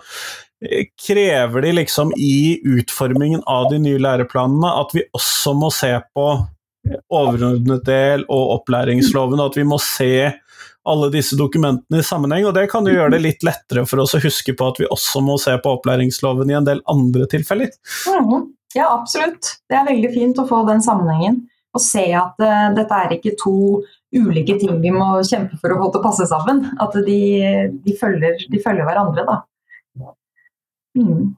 krever 1.07 1.61
de 1.61 1.71
liksom 1.71 2.11
i 2.17 2.59
utformingen 2.67 3.41
av 3.45 3.69
de 3.71 3.79
nye 3.79 3.99
læreplanene 4.01 4.71
at 4.81 4.91
vi 4.95 5.05
også 5.15 5.53
må 5.55 5.71
se 5.71 5.93
på 6.15 6.25
overordnet 7.13 7.83
del 7.85 8.25
og 8.27 8.55
opplæringsloven, 8.59 9.39
og 9.39 9.51
at 9.51 9.59
vi 9.59 9.65
må 9.67 9.79
se 9.83 10.13
alle 10.89 11.09
disse 11.13 11.37
dokumentene 11.37 11.99
i 11.99 12.05
sammenheng. 12.05 12.47
og 12.47 12.53
Det 12.53 12.67
kan 12.71 12.87
jo 12.87 12.95
gjøre 12.95 13.13
det 13.15 13.21
litt 13.23 13.45
lettere 13.45 13.85
for 13.89 14.01
oss 14.03 14.15
å 14.17 14.23
huske 14.23 14.55
på 14.57 14.71
at 14.71 14.79
vi 14.81 14.89
også 14.89 15.21
må 15.23 15.37
se 15.41 15.53
på 15.61 15.75
opplæringsloven 15.77 16.49
i 16.49 16.57
en 16.57 16.67
del 16.67 16.81
andre 16.89 17.27
tilfeller. 17.29 17.71
Mm, 18.07 18.49
ja, 18.75 18.89
absolutt. 18.95 19.59
Det 19.69 19.77
er 19.77 19.87
veldig 19.91 20.11
fint 20.15 20.41
å 20.41 20.47
få 20.49 20.63
den 20.69 20.83
sammenhengen. 20.85 21.43
Og 21.77 21.83
se 21.83 22.07
at 22.17 22.39
uh, 22.41 22.71
dette 22.73 22.97
er 22.97 23.11
ikke 23.19 23.35
to 23.37 23.83
ulike 24.15 24.55
ting 24.57 24.79
vi 24.81 24.89
må 24.89 25.19
kjempe 25.27 25.59
for 25.61 25.69
å 25.69 25.77
få 25.83 25.91
til 25.91 26.01
å 26.01 26.07
passe 26.07 26.25
sammen. 26.31 26.63
At 26.81 26.97
de, 27.05 27.19
de, 27.85 27.95
følger, 27.99 28.41
de 28.49 28.61
følger 28.63 28.87
hverandre, 28.87 29.27
da. 29.27 29.43
Mm. 30.97 31.36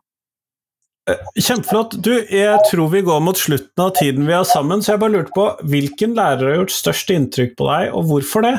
Eh, 1.09 1.41
kjempeflott. 1.41 1.97
Du, 2.03 2.13
jeg 2.29 2.59
tror 2.69 2.91
vi 2.93 3.01
går 3.05 3.19
mot 3.25 3.37
slutten 3.37 3.83
av 3.83 3.93
tiden 3.97 4.27
vi 4.29 4.37
har 4.37 4.45
sammen, 4.47 4.83
så 4.83 4.93
jeg 4.93 5.03
bare 5.03 5.15
lurte 5.17 5.35
på 5.35 5.47
hvilken 5.73 6.15
lærer 6.17 6.51
har 6.51 6.59
gjort 6.61 6.75
størst 6.75 7.13
inntrykk 7.15 7.55
på 7.59 7.69
deg, 7.71 7.91
og 7.95 8.07
hvorfor 8.11 8.45
det? 8.45 8.57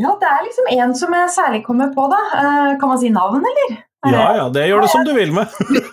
Ja, 0.00 0.14
det 0.20 0.28
er 0.28 0.44
liksom 0.46 0.68
en 0.72 0.94
som 0.96 1.16
jeg 1.16 1.32
særlig 1.34 1.64
kommer 1.66 1.90
på, 1.94 2.06
da. 2.12 2.20
Eh, 2.38 2.76
kan 2.80 2.92
man 2.92 3.00
si 3.02 3.10
navn, 3.12 3.42
eller? 3.42 3.80
Ja, 4.02 4.22
ja, 4.34 4.46
det 4.50 4.64
gjør 4.66 4.82
du 4.82 4.88
som 4.90 5.04
du 5.06 5.12
vil 5.14 5.30
med. 5.34 5.50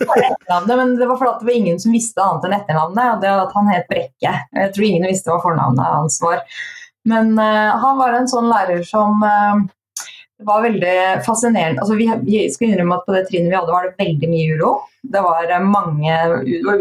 men 0.67 0.95
det 0.97 1.05
var 1.05 1.17
fordi 1.19 1.33
det 1.41 1.49
var 1.49 1.57
ingen 1.57 1.81
som 1.81 1.93
visste 1.93 2.23
annet 2.23 2.47
enn 2.47 2.55
etternavnet, 2.57 3.11
og 3.13 3.21
det 3.21 3.33
at 3.43 3.51
han 3.57 3.69
het 3.69 3.89
Brekke. 3.91 4.31
Jeg 4.55 4.71
tror 4.73 4.87
ingen 4.87 5.05
visste 5.05 5.29
hva 5.29 5.41
fornavnet 5.43 5.85
hans 5.85 6.17
var. 6.23 6.41
Men 7.09 7.35
uh, 7.37 7.75
han 7.83 7.99
var 8.01 8.17
en 8.17 8.29
sånn 8.29 8.49
lærer 8.49 8.81
som 8.87 9.21
uh, 9.21 9.61
det 10.39 10.45
var 10.47 10.61
veldig 10.63 11.23
fascinerende. 11.25 11.81
Altså, 11.81 11.95
vi, 11.99 12.05
vi, 12.23 12.45
skal 12.51 12.69
innrømme 12.69 12.95
at 12.95 13.07
På 13.07 13.15
det 13.15 13.25
trinnet 13.27 13.51
vi 13.51 13.57
hadde, 13.57 13.73
var 13.75 13.87
det 13.89 13.99
veldig 13.99 14.29
mye 14.31 14.53
uro. 14.55 14.69
Det 15.03 15.23
var, 15.25 15.49
eh, 15.51 15.65
mange, 15.67 16.13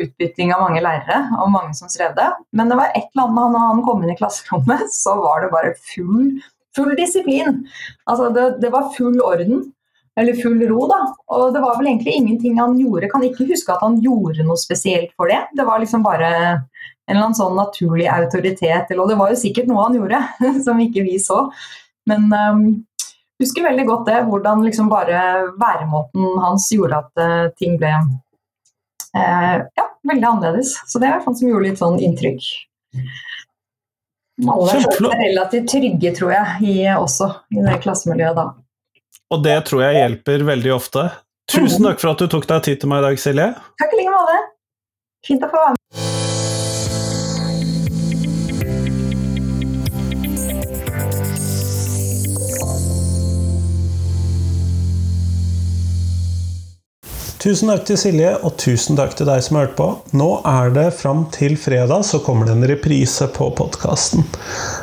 utbytting 0.05 0.53
av 0.55 0.63
mange 0.63 0.83
lærere 0.85 1.25
og 1.43 1.51
mange 1.51 1.75
som 1.75 1.91
strev 1.91 2.15
det. 2.15 2.29
Men 2.55 2.71
det 2.71 2.79
var 2.79 2.93
et 2.93 3.09
eller 3.09 3.25
annet 3.25 3.57
når 3.57 3.65
han 3.65 3.83
kom 3.89 4.05
inn 4.05 4.15
i 4.15 4.19
klasserommet, 4.21 4.87
så 5.03 5.17
var 5.19 5.43
det 5.43 5.51
bare 5.57 5.75
full, 5.91 6.39
full 6.79 6.95
disiplin. 7.01 7.65
Altså, 8.07 8.31
det, 8.37 8.47
det, 8.63 8.71
var 8.75 8.93
full 8.95 9.19
orden. 9.27 9.67
Eller 10.19 10.39
full 10.39 10.63
ro, 10.71 10.85
da. 10.91 11.03
Og 11.35 11.51
det 11.55 11.63
var 11.63 11.81
vel 11.81 11.91
egentlig 11.91 12.15
ingenting 12.15 12.63
han 12.63 12.79
gjorde. 12.79 13.11
Kan 13.11 13.27
ikke 13.27 13.51
huske 13.51 13.75
at 13.75 13.83
han 13.83 13.99
gjorde 14.03 14.47
noe 14.47 14.59
spesielt 14.59 15.11
for 15.19 15.31
det. 15.31 15.45
Det 15.59 15.67
var 15.67 15.83
liksom 15.83 16.07
bare 16.07 16.31
en 16.31 16.63
eller 17.11 17.25
annen 17.25 17.39
sånn 17.39 17.59
naturlig 17.59 18.07
autoritet. 18.11 18.95
Og 18.95 19.11
det 19.11 19.19
var 19.19 19.35
jo 19.35 19.43
sikkert 19.43 19.71
noe 19.71 19.87
han 19.87 19.99
gjorde 19.99 20.23
som 20.67 20.79
ikke 20.83 21.07
vi 21.07 21.19
så. 21.23 21.47
Men 22.11 22.31
um, 22.31 22.65
husker 23.43 23.67
veldig 23.69 23.87
godt 23.89 24.09
det, 24.09 24.23
hvordan 24.29 24.65
liksom 24.67 24.91
bare 24.91 25.21
væremåten 25.61 26.41
hans 26.43 26.69
gjorde 26.75 27.03
at 27.05 27.23
uh, 27.23 27.51
ting 27.61 27.77
ble 27.81 27.93
uh, 27.95 29.57
ja, 29.63 29.87
veldig 30.09 30.31
annerledes. 30.33 30.75
Så 30.87 31.03
det 31.03 31.11
er 31.11 31.23
sånt 31.25 31.41
som 31.41 31.51
gjorde 31.51 31.69
litt 31.69 31.83
sånn 31.83 32.01
inntrykk. 32.03 32.51
Alle 34.49 34.77
er 34.79 35.23
relativt 35.25 35.71
trygge, 35.73 36.13
tror 36.15 36.35
jeg, 36.35 36.59
i, 36.63 36.77
også 36.95 37.33
i 37.55 37.65
det 37.65 37.81
klassemiljøet 37.83 38.39
da. 38.39 38.51
Og 39.35 39.43
det 39.45 39.57
tror 39.69 39.83
jeg 39.85 39.99
hjelper 39.99 40.47
veldig 40.55 40.77
ofte. 40.77 41.09
Tusen 41.49 41.89
takk 41.89 42.01
for 42.01 42.13
at 42.13 42.23
du 42.23 42.31
tok 42.31 42.47
deg 42.49 42.69
tid 42.69 42.83
til 42.83 42.93
meg 42.93 43.03
i 43.03 43.09
dag, 43.09 43.23
Silje. 43.23 43.49
Takk 43.83 43.97
i 43.97 44.03
like 44.03 44.15
måte. 44.15 44.39
Fint 45.27 45.45
å 45.45 45.51
få 45.51 45.65
være 45.65 45.75
med. 45.75 46.08
Tusen 57.49 57.71
takk 57.71 57.87
til 57.89 57.97
Silje, 57.97 58.31
og 58.45 58.59
tusen 58.61 58.99
takk 58.99 59.15
til 59.17 59.25
deg 59.25 59.41
som 59.41 59.57
har 59.57 59.63
hørt 59.65 59.77
på. 59.79 59.85
Nå 60.21 60.27
er 60.45 60.69
det 60.75 60.83
fram 60.99 61.23
til 61.33 61.55
fredag 61.57 62.03
så 62.05 62.19
kommer 62.21 62.45
det 62.45 62.53
en 62.59 62.67
reprise 62.69 63.25
på 63.33 63.47
podkasten. 63.57 64.27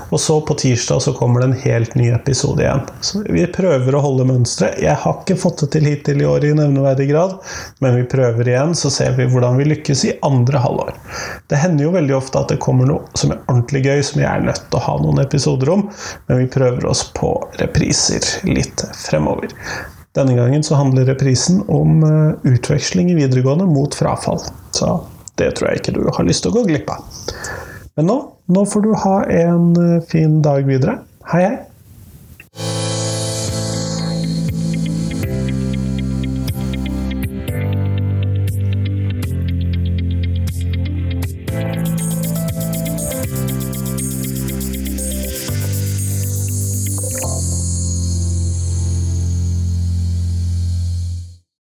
Og 0.09 0.17
så 0.23 0.39
på 0.41 0.55
tirsdag 0.57 1.03
så 1.05 1.13
kommer 1.13 1.43
det 1.43 1.49
en 1.51 1.61
helt 1.61 1.93
ny 1.99 2.07
episode 2.15 2.65
igjen. 2.65 2.81
Så 3.05 3.21
vi 3.21 3.45
prøver 3.53 3.93
å 3.93 4.01
holde 4.01 4.25
mønsteret. 4.31 4.81
Jeg 4.81 4.97
har 5.03 5.21
ikke 5.21 5.37
fått 5.43 5.61
det 5.61 5.69
til 5.75 5.85
hittil 5.91 6.25
i 6.25 6.25
år 6.25 6.49
i 6.49 6.55
nevneverdig 6.57 7.11
grad, 7.11 7.37
men 7.85 7.99
vi 7.99 8.09
prøver 8.15 8.49
igjen, 8.49 8.73
så 8.73 8.89
ser 8.97 9.13
vi 9.19 9.29
hvordan 9.29 9.61
vi 9.61 9.69
lykkes 9.69 10.05
i 10.09 10.17
andre 10.25 10.65
halvår. 10.65 10.95
Det 11.45 11.61
hender 11.61 11.85
jo 11.85 11.95
veldig 11.99 12.17
ofte 12.17 12.41
at 12.41 12.55
det 12.55 12.63
kommer 12.65 12.89
noe 12.89 13.05
som 13.13 13.35
er 13.35 13.43
ordentlig 13.43 13.85
gøy, 13.85 14.01
som 14.09 14.25
jeg 14.25 14.31
er 14.31 14.47
nødt 14.49 14.65
til 14.71 14.81
å 14.81 14.87
ha 14.87 14.97
noen 15.05 15.21
episoder 15.21 15.77
om, 15.77 15.85
men 16.25 16.41
vi 16.41 16.53
prøver 16.57 16.89
oss 16.89 17.05
på 17.13 17.35
repriser 17.61 18.25
litt 18.49 18.89
fremover. 19.05 19.53
Denne 20.15 20.35
gangen 20.35 20.63
så 20.63 20.77
handler 20.79 21.05
reprisen 21.05 21.59
om 21.67 22.03
eh, 22.03 22.53
utveksling 22.53 23.11
i 23.11 23.17
videregående 23.17 23.65
mot 23.67 23.95
frafall. 23.95 24.39
Så 24.71 25.01
det 25.35 25.51
tror 25.57 25.69
jeg 25.69 25.81
ikke 25.81 25.95
du 25.97 26.05
har 26.07 26.27
lyst 26.27 26.45
til 26.45 26.53
å 26.53 26.61
gå 26.61 26.67
glipp 26.69 26.91
av. 26.93 27.03
Men 27.99 28.07
nå, 28.07 28.15
nå 28.47 28.63
får 28.71 28.85
du 28.85 28.93
ha 29.03 29.15
en 29.27 29.73
eh, 29.75 30.03
fin 30.07 30.39
dag 30.45 30.63
videre. 30.69 31.01
Hei, 31.33 31.43
hei! 31.43 31.57